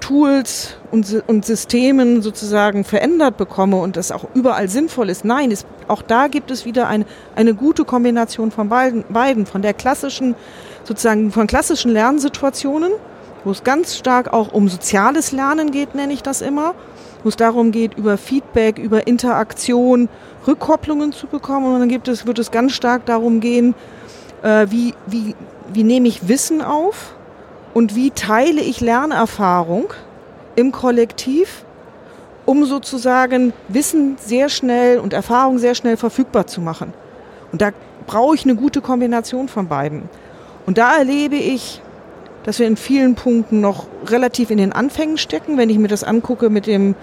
Tools 0.00 0.76
und, 0.90 1.22
und 1.26 1.44
Systemen 1.44 2.22
sozusagen 2.22 2.84
verändert 2.84 3.36
bekomme 3.36 3.76
und 3.76 3.96
das 3.96 4.10
auch 4.10 4.24
überall 4.34 4.68
sinnvoll 4.68 5.08
ist. 5.08 5.24
Nein, 5.24 5.50
es, 5.52 5.66
auch 5.88 6.02
da 6.02 6.28
gibt 6.28 6.50
es 6.50 6.64
wieder 6.64 6.88
ein, 6.88 7.04
eine 7.36 7.54
gute 7.54 7.84
Kombination 7.84 8.50
von 8.50 8.68
beiden, 8.68 9.04
beiden, 9.08 9.46
von 9.46 9.62
der 9.62 9.74
klassischen, 9.74 10.34
sozusagen 10.84 11.30
von 11.30 11.46
klassischen 11.46 11.92
Lernsituationen, 11.92 12.92
wo 13.44 13.50
es 13.50 13.62
ganz 13.62 13.96
stark 13.96 14.32
auch 14.32 14.52
um 14.52 14.68
soziales 14.68 15.32
Lernen 15.32 15.70
geht, 15.70 15.94
nenne 15.94 16.12
ich 16.12 16.22
das 16.22 16.40
immer, 16.42 16.74
wo 17.22 17.28
es 17.28 17.36
darum 17.36 17.70
geht, 17.70 17.94
über 17.96 18.18
Feedback, 18.18 18.78
über 18.78 19.06
Interaktion 19.06 20.08
Rückkopplungen 20.46 21.12
zu 21.12 21.26
bekommen. 21.26 21.72
Und 21.72 21.80
dann 21.80 21.88
gibt 21.88 22.08
es, 22.08 22.26
wird 22.26 22.38
es 22.38 22.50
ganz 22.50 22.72
stark 22.72 23.06
darum 23.06 23.40
gehen, 23.40 23.74
äh, 24.42 24.66
wie, 24.70 24.94
wie, 25.06 25.34
wie 25.72 25.84
nehme 25.84 26.08
ich 26.08 26.28
Wissen 26.28 26.62
auf 26.62 27.14
und 27.74 27.94
wie 27.94 28.10
teile 28.10 28.60
ich 28.60 28.80
Lernerfahrung 28.80 29.92
im 30.56 30.72
Kollektiv, 30.72 31.64
um 32.46 32.64
sozusagen 32.64 33.52
Wissen 33.68 34.16
sehr 34.18 34.48
schnell 34.48 34.98
und 34.98 35.12
Erfahrung 35.12 35.58
sehr 35.58 35.74
schnell 35.74 35.96
verfügbar 35.96 36.46
zu 36.46 36.60
machen. 36.60 36.92
Und 37.52 37.62
da 37.62 37.70
brauche 38.06 38.34
ich 38.34 38.44
eine 38.44 38.56
gute 38.56 38.80
Kombination 38.80 39.48
von 39.48 39.68
beiden. 39.68 40.08
Und 40.66 40.78
da 40.78 40.96
erlebe 40.96 41.36
ich, 41.36 41.80
dass 42.44 42.58
wir 42.58 42.66
in 42.66 42.76
vielen 42.76 43.14
Punkten 43.14 43.60
noch 43.60 43.86
relativ 44.06 44.50
in 44.50 44.58
den 44.58 44.72
Anfängen 44.72 45.18
stecken. 45.18 45.58
Wenn 45.58 45.70
ich 45.70 45.78
mir 45.78 45.88
das 45.88 46.04
angucke 46.04 46.50
mit 46.50 46.66
dem, 46.66 46.94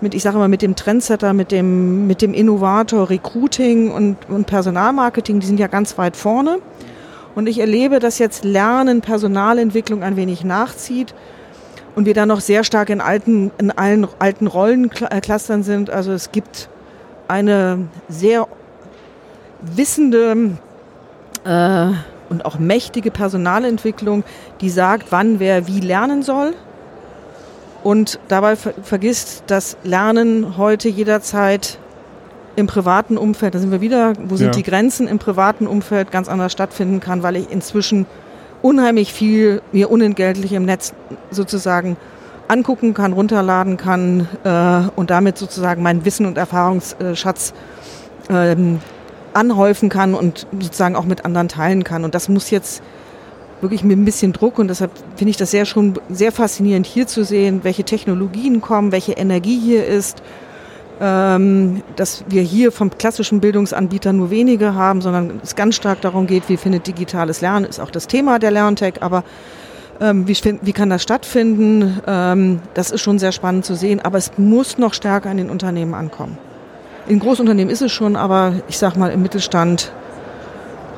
mit, 0.00 0.14
ich 0.14 0.22
sage 0.22 0.38
mal, 0.38 0.48
mit 0.48 0.62
dem 0.62 0.76
Trendsetter, 0.76 1.32
mit 1.32 1.50
dem, 1.50 2.06
mit 2.06 2.22
dem 2.22 2.34
Innovator, 2.34 3.08
Recruiting 3.08 3.90
und, 3.90 4.16
und 4.28 4.46
Personalmarketing, 4.46 5.40
die 5.40 5.46
sind 5.46 5.58
ja 5.58 5.66
ganz 5.66 5.96
weit 5.98 6.16
vorne. 6.16 6.58
Und 7.34 7.48
ich 7.48 7.58
erlebe, 7.58 7.98
dass 7.98 8.18
jetzt 8.18 8.44
Lernen, 8.44 9.00
Personalentwicklung 9.00 10.02
ein 10.02 10.16
wenig 10.16 10.44
nachzieht 10.44 11.14
und 11.94 12.06
wir 12.06 12.14
da 12.14 12.26
noch 12.26 12.40
sehr 12.40 12.64
stark 12.64 12.90
in 12.90 13.00
alten, 13.00 13.50
in 13.58 13.70
allen 13.70 14.06
alten 14.18 14.46
Rollenclustern 14.46 15.60
äh, 15.60 15.64
sind. 15.64 15.90
Also 15.90 16.12
es 16.12 16.32
gibt 16.32 16.68
eine 17.28 17.86
sehr 18.08 18.46
wissende 19.60 20.56
äh, 21.44 21.88
und 22.28 22.44
auch 22.44 22.58
mächtige 22.58 23.10
Personalentwicklung, 23.10 24.24
die 24.60 24.70
sagt, 24.70 25.08
wann 25.10 25.38
wer 25.38 25.66
wie 25.66 25.80
lernen 25.80 26.22
soll. 26.22 26.54
Und 27.82 28.20
dabei 28.28 28.56
ver 28.56 28.74
vergisst, 28.82 29.44
dass 29.48 29.76
Lernen 29.82 30.56
heute 30.56 30.88
jederzeit 30.88 31.78
im 32.56 32.66
privaten 32.66 33.16
Umfeld, 33.16 33.54
da 33.54 33.58
sind 33.58 33.70
wir 33.70 33.80
wieder, 33.80 34.12
wo 34.24 34.36
sind 34.36 34.48
ja. 34.48 34.52
die 34.52 34.62
Grenzen 34.62 35.08
im 35.08 35.18
privaten 35.18 35.66
Umfeld 35.66 36.10
ganz 36.10 36.28
anders 36.28 36.52
stattfinden 36.52 37.00
kann, 37.00 37.22
weil 37.22 37.36
ich 37.36 37.50
inzwischen 37.50 38.06
unheimlich 38.60 39.12
viel 39.12 39.62
mir 39.72 39.90
unentgeltlich 39.90 40.52
im 40.52 40.64
Netz 40.64 40.92
sozusagen 41.30 41.96
angucken 42.48 42.92
kann, 42.94 43.12
runterladen 43.12 43.76
kann 43.76 44.28
äh, 44.44 44.82
und 44.94 45.10
damit 45.10 45.38
sozusagen 45.38 45.82
meinen 45.82 46.04
Wissen 46.04 46.26
und 46.26 46.36
Erfahrungsschatz 46.36 47.54
ähm, 48.28 48.80
anhäufen 49.32 49.88
kann 49.88 50.14
und 50.14 50.46
sozusagen 50.52 50.94
auch 50.94 51.04
mit 51.06 51.24
anderen 51.24 51.48
teilen 51.48 51.84
kann. 51.84 52.04
Und 52.04 52.14
das 52.14 52.28
muss 52.28 52.50
jetzt 52.50 52.82
wirklich 53.62 53.84
mit 53.84 53.96
ein 53.96 54.04
bisschen 54.04 54.32
Druck 54.32 54.58
und 54.58 54.68
deshalb 54.68 54.90
finde 55.16 55.30
ich 55.30 55.36
das 55.36 55.52
sehr 55.52 55.64
schon 55.64 55.94
sehr 56.10 56.32
faszinierend 56.32 56.84
hier 56.84 57.06
zu 57.06 57.24
sehen, 57.24 57.60
welche 57.62 57.84
Technologien 57.84 58.60
kommen, 58.60 58.92
welche 58.92 59.12
Energie 59.12 59.58
hier 59.58 59.86
ist 59.86 60.22
dass 61.00 62.24
wir 62.28 62.42
hier 62.42 62.70
vom 62.70 62.90
klassischen 62.96 63.40
Bildungsanbieter 63.40 64.12
nur 64.12 64.30
wenige 64.30 64.74
haben, 64.74 65.00
sondern 65.00 65.40
es 65.42 65.56
ganz 65.56 65.74
stark 65.74 66.00
darum 66.00 66.26
geht, 66.28 66.48
wie 66.48 66.56
findet 66.56 66.86
digitales 66.86 67.40
Lernen, 67.40 67.64
ist 67.64 67.80
auch 67.80 67.90
das 67.90 68.06
Thema 68.06 68.38
der 68.38 68.52
LernTech, 68.52 68.94
aber 69.00 69.24
Ähm, 70.00 70.26
wie, 70.26 70.36
wie, 70.62 70.72
kann 70.72 70.90
das 70.90 71.02
stattfinden? 71.02 72.00
Ähm, 72.06 72.60
das 72.74 72.90
ist 72.90 73.02
schon 73.02 73.18
sehr 73.20 73.30
spannend 73.30 73.64
zu 73.64 73.76
sehen, 73.76 74.00
aber 74.00 74.18
es 74.18 74.32
muss 74.36 74.76
noch 74.78 74.94
stärker 74.94 75.30
in 75.30 75.36
den 75.36 75.50
Unternehmen 75.50 75.94
ankommen. 75.94 76.38
In 77.06 77.20
Großunternehmen 77.20 77.72
ist 77.72 77.82
es 77.82 77.92
schon, 77.92 78.16
aber 78.16 78.54
ich 78.68 78.78
sag 78.78 78.96
mal 78.96 79.12
im 79.12 79.22
Mittelstand 79.22 79.92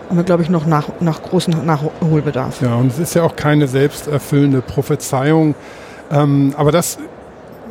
haben 0.08 0.16
wir, 0.16 0.24
glaube 0.24 0.42
ich, 0.42 0.48
noch 0.48 0.64
nach, 0.64 0.88
nach 1.00 1.22
großen 1.22 1.66
Nachholbedarf. 1.66 2.62
Ja, 2.62 2.76
und 2.76 2.92
es 2.92 2.98
ist 2.98 3.14
ja 3.14 3.24
auch 3.24 3.36
keine 3.36 3.66
selbsterfüllende 3.68 4.62
Prophezeiung. 4.62 5.54
Ähm, 6.10 6.54
aber 6.56 6.72
das 6.72 6.98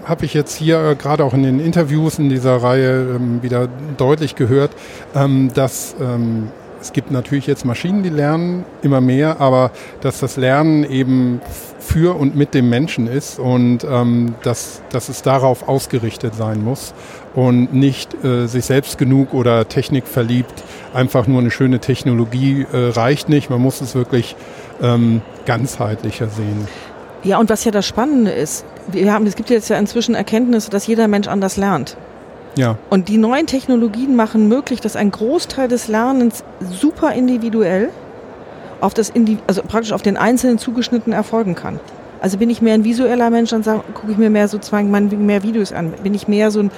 habe 0.05 0.25
ich 0.25 0.33
jetzt 0.33 0.55
hier 0.55 0.91
äh, 0.91 0.95
gerade 0.95 1.23
auch 1.23 1.33
in 1.33 1.43
den 1.43 1.59
Interviews 1.59 2.19
in 2.19 2.29
dieser 2.29 2.57
Reihe 2.57 3.15
ähm, 3.15 3.41
wieder 3.41 3.67
deutlich 3.97 4.35
gehört, 4.35 4.71
ähm, 5.15 5.51
dass 5.53 5.95
ähm, 6.01 6.49
es 6.83 6.91
gibt 6.91 7.11
natürlich 7.11 7.47
jetzt 7.47 7.63
Maschinen, 7.63 8.03
die 8.03 8.09
lernen 8.09 8.65
immer 8.81 8.99
mehr, 8.99 9.39
aber 9.39 9.71
dass 10.01 10.19
das 10.19 10.35
Lernen 10.35 10.83
eben 10.83 11.39
für 11.79 12.19
und 12.19 12.35
mit 12.35 12.53
dem 12.53 12.69
Menschen 12.69 13.07
ist 13.07 13.39
und 13.39 13.85
ähm, 13.85 14.35
dass, 14.43 14.81
dass 14.89 15.07
es 15.07 15.21
darauf 15.21 15.69
ausgerichtet 15.69 16.35
sein 16.35 16.61
muss 16.61 16.93
und 17.35 17.73
nicht 17.73 18.21
äh, 18.25 18.47
sich 18.47 18.65
selbst 18.65 18.97
genug 18.97 19.33
oder 19.33 19.69
Technik 19.69 20.07
verliebt. 20.07 20.61
Einfach 20.93 21.25
nur 21.25 21.39
eine 21.39 21.51
schöne 21.51 21.79
Technologie 21.79 22.65
äh, 22.73 22.89
reicht 22.89 23.29
nicht. 23.29 23.49
Man 23.49 23.61
muss 23.61 23.79
es 23.79 23.95
wirklich 23.95 24.35
ähm, 24.81 25.21
ganzheitlicher 25.45 26.27
sehen. 26.27 26.67
Ja, 27.23 27.37
und 27.37 27.49
was 27.49 27.63
ja 27.63 27.71
das 27.71 27.85
Spannende 27.85 28.31
ist, 28.31 28.65
wir 28.87 29.11
haben, 29.13 29.25
es 29.25 29.35
gibt 29.35 29.49
jetzt 29.49 29.69
ja 29.69 29.77
inzwischen 29.77 30.15
Erkenntnisse, 30.15 30.69
dass 30.69 30.87
jeder 30.87 31.07
Mensch 31.07 31.27
anders 31.27 31.57
lernt. 31.57 31.97
Ja. 32.55 32.77
Und 32.89 33.09
die 33.09 33.17
neuen 33.17 33.47
Technologien 33.47 34.15
machen 34.15 34.47
möglich, 34.47 34.79
dass 34.79 34.95
ein 34.95 35.11
Großteil 35.11 35.67
des 35.67 35.87
Lernens 35.87 36.43
super 36.59 37.13
individuell 37.13 37.89
auf 38.79 38.93
das 38.93 39.09
Indi 39.09 39.37
also 39.47 39.63
praktisch 39.63 39.91
auf 39.91 40.01
den 40.01 40.17
Einzelnen 40.17 40.57
zugeschnitten 40.57 41.13
erfolgen 41.13 41.55
kann. 41.55 41.79
Also 42.21 42.37
bin 42.37 42.49
ich 42.49 42.61
mehr 42.61 42.73
ein 42.73 42.83
visueller 42.83 43.29
Mensch, 43.29 43.49
dann 43.49 43.63
gucke 43.63 44.11
ich 44.11 44.17
mir 44.17 44.29
mehr 44.29 44.47
sozusagen 44.47 44.91
mehr 45.25 45.43
Videos 45.43 45.73
an. 45.73 45.93
Bin 46.03 46.13
ich 46.13 46.27
mehr 46.27 46.51
so 46.51 46.59
ein 46.59 46.71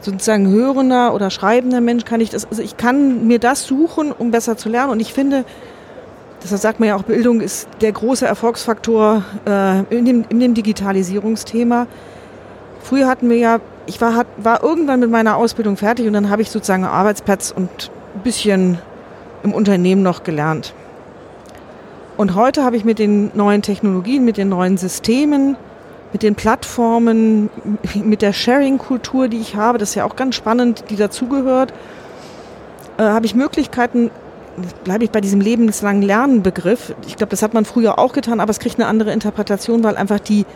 sozusagen 0.00 0.48
hörender 0.48 1.14
oder 1.14 1.30
schreibender 1.30 1.80
Mensch, 1.80 2.04
kann 2.04 2.20
ich 2.20 2.30
das, 2.30 2.46
also 2.46 2.62
ich 2.62 2.76
kann 2.76 3.26
mir 3.26 3.38
das 3.38 3.64
suchen, 3.64 4.12
um 4.12 4.30
besser 4.30 4.56
zu 4.56 4.68
lernen. 4.68 4.92
Und 4.92 5.00
ich 5.00 5.12
finde, 5.12 5.44
deshalb 6.42 6.60
sagt 6.60 6.80
man 6.80 6.88
ja 6.88 6.96
auch, 6.96 7.02
Bildung 7.02 7.40
ist 7.40 7.68
der 7.80 7.92
große 7.92 8.26
Erfolgsfaktor 8.26 9.22
äh, 9.46 9.80
in, 9.94 10.04
dem, 10.04 10.24
in 10.28 10.40
dem 10.40 10.54
Digitalisierungsthema. 10.54 11.86
Früher 12.82 13.06
hatten 13.06 13.28
wir 13.28 13.36
ja 13.36 13.60
ich 13.88 14.00
war, 14.02 14.26
war 14.36 14.62
irgendwann 14.62 15.00
mit 15.00 15.10
meiner 15.10 15.36
Ausbildung 15.36 15.78
fertig 15.78 16.06
und 16.06 16.12
dann 16.12 16.28
habe 16.28 16.42
ich 16.42 16.50
sozusagen 16.50 16.84
Arbeitsplatz 16.84 17.50
und 17.50 17.90
ein 18.14 18.20
bisschen 18.22 18.78
im 19.42 19.54
Unternehmen 19.54 20.02
noch 20.02 20.24
gelernt. 20.24 20.74
Und 22.18 22.34
heute 22.34 22.64
habe 22.64 22.76
ich 22.76 22.84
mit 22.84 22.98
den 22.98 23.30
neuen 23.34 23.62
Technologien, 23.62 24.24
mit 24.26 24.36
den 24.36 24.50
neuen 24.50 24.76
Systemen, 24.76 25.56
mit 26.12 26.22
den 26.22 26.34
Plattformen, 26.34 27.48
mit 27.94 28.20
der 28.20 28.34
Sharing-Kultur, 28.34 29.28
die 29.28 29.38
ich 29.38 29.56
habe, 29.56 29.78
das 29.78 29.90
ist 29.90 29.94
ja 29.94 30.04
auch 30.04 30.16
ganz 30.16 30.34
spannend, 30.34 30.84
die 30.90 30.96
dazugehört, 30.96 31.72
äh, 32.98 33.02
habe 33.02 33.24
ich 33.24 33.34
Möglichkeiten, 33.34 34.10
bleibe 34.84 35.04
ich 35.04 35.10
bei 35.10 35.20
diesem 35.20 35.40
lebenslangen 35.40 36.02
Lernen-Begriff. 36.02 36.94
Ich 37.06 37.16
glaube, 37.16 37.30
das 37.30 37.42
hat 37.42 37.54
man 37.54 37.64
früher 37.64 37.98
auch 37.98 38.12
getan, 38.12 38.40
aber 38.40 38.50
es 38.50 38.58
kriegt 38.58 38.78
eine 38.78 38.86
andere 38.86 39.12
Interpretation, 39.12 39.84
weil 39.84 39.96
einfach 39.96 40.20
die, 40.20 40.46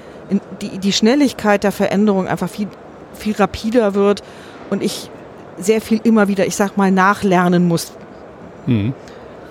die, 0.60 0.78
die 0.78 0.92
Schnelligkeit 0.92 1.64
der 1.64 1.72
Veränderung 1.72 2.26
einfach 2.26 2.48
viel 2.48 2.68
viel 3.14 3.34
rapider 3.34 3.94
wird 3.94 4.22
und 4.70 4.82
ich 4.82 5.10
sehr 5.58 5.80
viel 5.80 6.00
immer 6.02 6.28
wieder, 6.28 6.46
ich 6.46 6.56
sag 6.56 6.76
mal, 6.76 6.90
nachlernen 6.90 7.68
muss. 7.68 7.92
Mhm. 8.66 8.94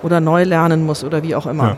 Oder 0.04 0.20
neu 0.20 0.44
lernen 0.44 0.86
muss 0.86 1.04
oder 1.04 1.24
wie 1.24 1.36
auch 1.36 1.46
immer. 1.46 1.78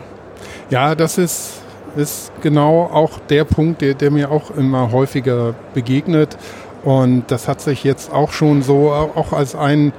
Ja, 0.70 0.88
ja 0.88 0.94
das 0.94 1.18
ist, 1.18 1.62
ist 1.96 2.32
genau 2.40 2.84
auch 2.84 3.18
der 3.28 3.44
Punkt, 3.44 3.82
der, 3.82 3.94
der 3.94 4.10
mir 4.10 4.30
auch 4.30 4.50
immer 4.50 4.92
häufiger 4.92 5.54
begegnet. 5.74 6.36
Und 6.82 7.24
das 7.28 7.48
hat 7.48 7.60
sich 7.60 7.84
jetzt 7.84 8.12
auch 8.12 8.32
schon 8.32 8.62
so, 8.62 8.90
auch 8.90 9.32
als 9.32 9.54
ein, 9.54 9.92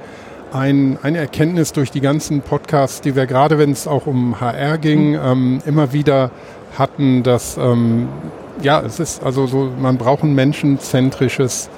ein, 0.56 0.98
eine 1.02 1.18
Erkenntnis 1.18 1.72
durch 1.72 1.90
die 1.90 2.00
ganzen 2.00 2.40
Podcasts, 2.40 3.00
die 3.00 3.14
wir 3.14 3.26
gerade, 3.26 3.58
wenn 3.58 3.70
es 3.72 3.86
auch 3.86 4.06
um 4.06 4.40
HR 4.40 4.78
ging, 4.78 5.10
mhm. 5.10 5.20
ähm, 5.22 5.62
immer 5.66 5.92
wieder 5.92 6.30
hatten, 6.78 7.22
dass 7.22 7.56
ähm, 7.56 8.08
ja, 8.62 8.80
es 8.80 9.00
ist 9.00 9.22
also 9.22 9.46
so, 9.46 9.70
man 9.78 9.98
braucht 9.98 10.22
ein 10.22 10.34
menschenzentrisches 10.34 11.68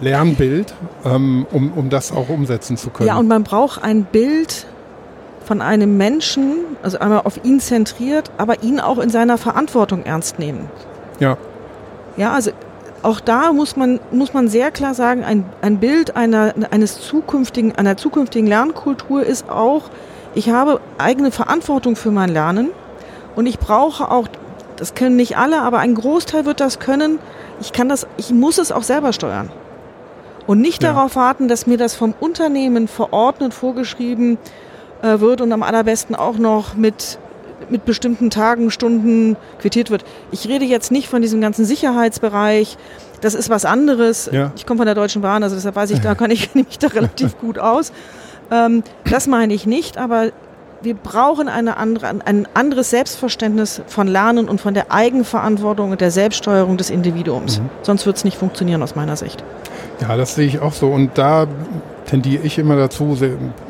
Lernbild, 0.00 0.74
ähm, 1.04 1.46
um, 1.52 1.72
um 1.72 1.90
das 1.90 2.12
auch 2.12 2.28
umsetzen 2.28 2.76
zu 2.76 2.90
können. 2.90 3.08
Ja, 3.08 3.16
und 3.18 3.28
man 3.28 3.42
braucht 3.42 3.82
ein 3.82 4.04
Bild 4.04 4.66
von 5.44 5.60
einem 5.60 5.96
Menschen, 5.96 6.58
also 6.82 6.98
einmal 6.98 7.22
auf 7.24 7.44
ihn 7.44 7.60
zentriert, 7.60 8.30
aber 8.36 8.62
ihn 8.62 8.80
auch 8.80 8.98
in 8.98 9.10
seiner 9.10 9.38
Verantwortung 9.38 10.04
ernst 10.04 10.38
nehmen. 10.38 10.70
Ja. 11.20 11.36
Ja, 12.16 12.32
also 12.32 12.50
auch 13.02 13.20
da 13.20 13.52
muss 13.52 13.76
man, 13.76 14.00
muss 14.10 14.34
man 14.34 14.48
sehr 14.48 14.70
klar 14.70 14.94
sagen, 14.94 15.24
ein, 15.24 15.44
ein 15.62 15.78
Bild 15.78 16.16
einer, 16.16 16.54
eines 16.70 17.00
zukünftigen, 17.00 17.76
einer 17.76 17.96
zukünftigen 17.96 18.46
Lernkultur 18.46 19.22
ist 19.22 19.48
auch, 19.48 19.84
ich 20.34 20.50
habe 20.50 20.80
eigene 20.98 21.30
Verantwortung 21.30 21.96
für 21.96 22.10
mein 22.10 22.28
Lernen 22.28 22.70
und 23.36 23.46
ich 23.46 23.58
brauche 23.58 24.10
auch, 24.10 24.28
das 24.76 24.94
können 24.94 25.16
nicht 25.16 25.36
alle, 25.36 25.62
aber 25.62 25.78
ein 25.78 25.94
Großteil 25.94 26.44
wird 26.44 26.60
das 26.60 26.78
können, 26.78 27.18
ich 27.60 27.72
kann 27.72 27.88
das, 27.88 28.06
ich 28.16 28.30
muss 28.30 28.58
es 28.58 28.72
auch 28.72 28.82
selber 28.82 29.12
steuern. 29.12 29.50
Und 30.46 30.60
nicht 30.60 30.82
ja. 30.82 30.92
darauf 30.92 31.16
warten, 31.16 31.48
dass 31.48 31.66
mir 31.66 31.76
das 31.76 31.94
vom 31.94 32.14
Unternehmen 32.18 32.88
verordnet, 32.88 33.52
vorgeschrieben 33.52 34.38
äh, 35.02 35.20
wird 35.20 35.40
und 35.40 35.52
am 35.52 35.62
allerbesten 35.62 36.16
auch 36.16 36.38
noch 36.38 36.74
mit 36.74 37.18
mit 37.70 37.84
bestimmten 37.84 38.30
Tagen, 38.30 38.70
Stunden 38.70 39.36
quittiert 39.60 39.90
wird. 39.90 40.04
Ich 40.30 40.48
rede 40.48 40.64
jetzt 40.64 40.90
nicht 40.90 41.08
von 41.08 41.22
diesem 41.22 41.40
ganzen 41.40 41.64
Sicherheitsbereich. 41.64 42.76
Das 43.20 43.34
ist 43.34 43.50
was 43.50 43.64
anderes. 43.64 44.30
Ja. 44.32 44.52
Ich 44.56 44.66
komme 44.66 44.78
von 44.78 44.86
der 44.86 44.94
Deutschen 44.94 45.22
Bahn, 45.22 45.42
also 45.42 45.56
deshalb 45.56 45.76
weiß 45.76 45.90
ich, 45.90 46.00
da 46.00 46.14
kann 46.14 46.30
ich 46.30 46.54
mich 46.56 46.78
da 46.78 46.88
relativ 46.88 47.38
gut 47.38 47.58
aus. 47.58 47.92
Ähm, 48.50 48.82
das 49.04 49.26
meine 49.26 49.54
ich 49.54 49.66
nicht, 49.66 49.98
aber 49.98 50.30
wir 50.80 50.94
brauchen 50.94 51.48
eine 51.48 51.76
andere, 51.76 52.06
ein 52.24 52.46
anderes 52.54 52.90
Selbstverständnis 52.90 53.82
von 53.86 54.06
Lernen 54.06 54.48
und 54.48 54.60
von 54.60 54.74
der 54.74 54.92
Eigenverantwortung 54.92 55.90
und 55.90 56.00
der 56.00 56.10
Selbststeuerung 56.10 56.76
des 56.76 56.90
Individuums. 56.90 57.58
Mhm. 57.58 57.70
Sonst 57.82 58.06
wird 58.06 58.16
es 58.16 58.24
nicht 58.24 58.38
funktionieren 58.38 58.82
aus 58.82 58.94
meiner 58.94 59.16
Sicht. 59.16 59.42
Ja, 60.00 60.16
das 60.16 60.36
sehe 60.36 60.46
ich 60.46 60.60
auch 60.60 60.72
so. 60.72 60.88
Und 60.88 61.18
da 61.18 61.48
tendiere 62.08 62.42
ich 62.44 62.58
immer 62.58 62.76
dazu, 62.76 63.16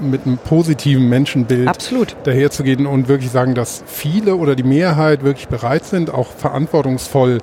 mit 0.01 0.25
einem 0.25 0.39
positiven 0.39 1.09
Menschenbild 1.09 1.69
Absolut. 1.69 2.17
daherzugehen 2.25 2.87
und 2.87 3.09
wirklich 3.09 3.31
sagen, 3.31 3.55
dass 3.55 3.83
viele 3.87 4.37
oder 4.37 4.55
die 4.55 4.63
Mehrheit 4.63 5.25
wirklich 5.25 5.49
bereit 5.49 5.85
sind, 5.85 6.13
auch 6.13 6.29
verantwortungsvoll 6.29 7.39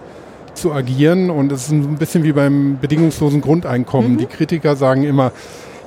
zu 0.53 0.73
agieren. 0.73 1.29
Und 1.29 1.51
es 1.51 1.65
ist 1.65 1.71
ein 1.71 1.97
bisschen 1.97 2.23
wie 2.23 2.31
beim 2.31 2.79
bedingungslosen 2.79 3.41
Grundeinkommen. 3.41 4.13
Mhm. 4.13 4.17
Die 4.17 4.25
Kritiker 4.25 4.75
sagen 4.75 5.03
immer, 5.03 5.31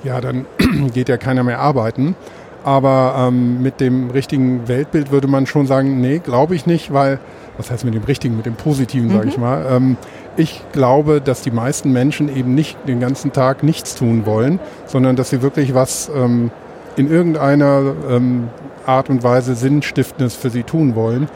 ja, 0.05 0.21
dann 0.21 0.47
geht 0.95 1.09
ja 1.09 1.17
keiner 1.17 1.43
mehr 1.43 1.59
arbeiten. 1.59 2.15
Aber 2.65 3.29
ähm, 3.29 3.63
mit 3.63 3.81
dem 3.81 4.11
richtigen 4.11 4.69
Weltbild 4.69 5.11
würde 5.11 5.27
man 5.27 5.47
schon 5.47 5.67
sagen, 5.67 6.01
nee, 6.01 6.19
glaube 6.19 6.55
ich 6.55 6.67
nicht, 6.67 6.93
weil, 6.93 7.19
was 7.57 7.71
heißt 7.71 7.85
mit 7.85 7.95
dem 7.95 8.05
richtigen, 8.05 8.37
mit 8.37 8.45
dem 8.45 8.57
positiven, 8.57 9.09
mhm. 9.09 9.13
sage 9.13 9.29
ich 9.29 9.39
mal, 9.39 9.65
ähm, 9.71 9.97
ich 10.39 10.63
glaube, 10.73 11.21
dass 11.21 11.43
die 11.43 11.51
meisten 11.51 11.93
Menschen 11.93 12.35
eben 12.35 12.55
nicht 12.55 12.79
den 12.87 13.01
ganzen 13.01 13.33
Tag 13.33 13.63
nichts 13.63 13.97
tun 13.97 14.25
wollen, 14.25 14.61
sondern 14.87 15.17
dass 15.17 15.31
sie 15.31 15.43
wirklich 15.43 15.75
was 15.75 16.11
ähm, 16.15 16.51
in 16.97 17.11
irgendeiner 17.11 17.95
ähm, 18.09 18.49
Art 18.87 19.11
und 19.11 19.23
Weise 19.23 19.55
Sinnstiftendes 19.55 20.35
für 20.35 20.51
sie 20.51 20.63
tun 20.63 20.95
wollen. 20.95 21.29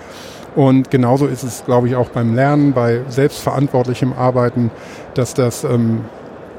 Und 0.55 0.91
genauso 0.91 1.27
ist 1.27 1.43
es, 1.43 1.65
glaube 1.65 1.89
ich, 1.89 1.97
auch 1.97 2.11
beim 2.11 2.35
Lernen, 2.35 2.75
bei 2.75 3.01
selbstverantwortlichem 3.09 4.13
Arbeiten, 4.13 4.71
dass 5.15 5.35
das 5.35 5.65
ähm, 5.65 6.05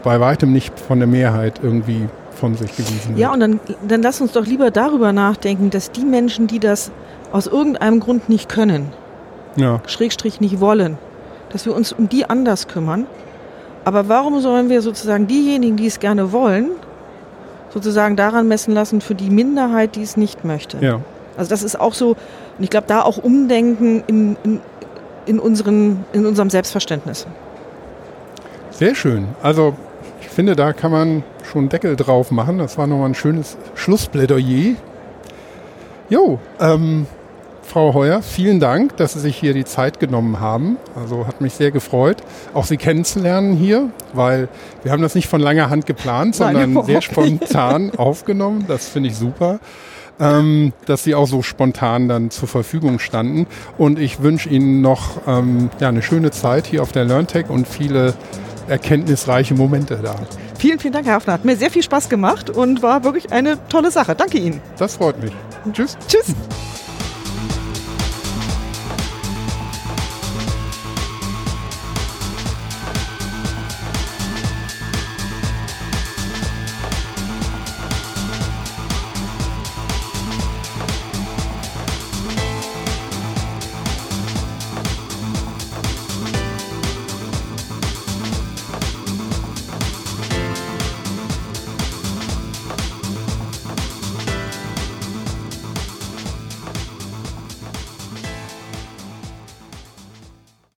bei 0.04 0.20
weitem 0.20 0.52
nicht 0.52 0.78
von 0.80 1.00
der 1.00 1.08
Mehrheit 1.08 1.62
irgendwie 1.64 2.10
von 2.32 2.56
sich 2.56 2.76
gewiesen 2.76 3.10
wird. 3.10 3.20
Ja, 3.20 3.32
und 3.32 3.40
dann, 3.40 3.60
dann 3.88 4.02
lass 4.02 4.20
uns 4.20 4.34
doch 4.34 4.46
lieber 4.46 4.70
darüber 4.70 5.14
nachdenken, 5.14 5.70
dass 5.70 5.92
die 5.92 6.04
Menschen, 6.04 6.48
die 6.48 6.60
das 6.60 6.92
aus 7.32 7.48
irgendeinem 7.48 8.00
Grund 8.02 8.28
nicht 8.28 8.50
können, 8.50 8.92
ja. 9.56 9.82
Schrägstrich 9.86 10.42
nicht 10.42 10.60
wollen, 10.60 10.98
dass 11.54 11.66
wir 11.66 11.76
uns 11.76 11.94
um 11.94 12.10
die 12.10 12.30
anders 12.30 12.68
kümmern. 12.68 13.08
Aber 13.86 14.10
warum 14.10 14.42
sollen 14.42 14.70
wir 14.70 14.82
sozusagen 14.82 15.28
diejenigen, 15.28 15.78
die 15.78 15.88
es 15.88 16.00
gerne 16.00 16.32
wollen, 16.32 16.72
sozusagen 17.70 18.16
daran 18.16 18.48
messen 18.48 18.74
lassen 18.74 19.02
für 19.02 19.16
die 19.16 19.30
Minderheit, 19.30 19.96
die 19.96 20.02
es 20.02 20.18
nicht 20.18 20.44
möchte? 20.44 20.78
Ja. 20.82 21.00
Also 21.38 21.50
das 21.50 21.64
ist 21.64 21.80
auch 21.80 21.94
so, 21.94 22.10
und 22.58 22.64
ich 22.64 22.70
glaube, 22.70 22.88
da 22.88 23.02
auch 23.02 23.18
Umdenken 23.18 24.04
in, 24.08 24.38
in, 24.44 24.62
in, 25.26 25.40
unseren, 25.40 26.06
in 26.12 26.26
unserem 26.26 26.50
Selbstverständnis. 26.50 27.28
Sehr 28.72 28.96
schön. 28.96 29.28
Also 29.42 29.76
ich 30.22 30.30
finde, 30.30 30.56
da 30.56 30.74
kann 30.74 30.92
man 30.92 31.24
schon 31.44 31.70
Deckel 31.70 31.96
drauf 31.96 32.32
machen. 32.32 32.58
Das 32.58 32.78
war 32.78 32.88
nochmal 32.88 33.10
ein 33.10 33.16
schönes 33.16 33.58
Schlussplädoyer. 33.76 34.76
Jo, 36.10 36.40
ähm, 36.60 37.08
Frau 37.74 37.96
Heuer, 37.96 38.22
vielen 38.22 38.60
Dank, 38.60 38.98
dass 38.98 39.14
Sie 39.14 39.20
sich 39.20 39.36
hier 39.36 39.56
die 39.56 39.66
Zeit 39.66 40.00
genommen 40.00 40.40
haben. 40.40 40.78
Also 40.96 41.26
hat 41.26 41.42
mich 41.42 41.54
sehr 41.54 41.72
gefreut, 41.72 42.18
auch 42.54 42.66
Sie 42.66 42.78
kennenzulernen 42.78 43.58
hier, 43.58 43.90
weil 44.14 44.48
wir 44.84 44.92
haben 44.92 45.02
das 45.02 45.16
nicht 45.16 45.28
von 45.28 45.42
langer 45.42 45.72
Hand 45.72 45.88
geplant, 45.88 46.36
sondern 46.36 46.74
Nein, 46.74 46.86
sehr 46.86 47.02
spontan 47.02 47.90
aufgenommen. 47.98 48.66
Das 48.68 48.90
finde 48.90 49.10
ich 49.10 49.16
super. 49.16 49.60
ähm, 50.20 50.72
dass 50.86 51.04
Sie 51.04 51.16
auch 51.16 51.26
so 51.26 51.42
spontan 51.42 52.08
dann 52.08 52.30
zur 52.30 52.48
Verfügung 52.48 53.00
standen. 53.00 53.48
Und 53.80 53.98
ich 53.98 54.22
wünsche 54.22 54.50
Ihnen 54.50 54.82
noch 54.82 55.26
ähm, 55.26 55.72
ja, 55.80 55.90
eine 55.90 56.04
schöne 56.04 56.30
Zeit 56.30 56.68
hier 56.68 56.84
auf 56.84 56.92
der 56.92 57.06
LearnTech 57.06 57.50
und 57.50 57.68
viele 57.68 58.14
erkenntnisreiche 58.68 59.56
Momente 59.56 60.00
da. 60.04 60.14
Vielen, 60.60 60.78
vielen 60.78 60.94
Dank, 60.94 61.08
Herr 61.08 61.16
Hafner. 61.16 61.34
Hat 61.34 61.44
mir 61.44 61.56
sehr 61.56 61.72
viel 61.72 61.82
Spaß 61.82 62.08
gemacht 62.08 62.52
und 62.52 62.84
war 62.84 63.04
wirklich 63.04 63.32
eine 63.32 63.58
tolle 63.68 63.90
Sache. 63.90 64.14
Danke 64.14 64.38
Ihnen. 64.38 64.62
Das 64.78 64.98
freut 64.98 65.20
mich. 65.24 65.32
Tschüss. 65.74 65.98
Tschüss. 66.08 66.36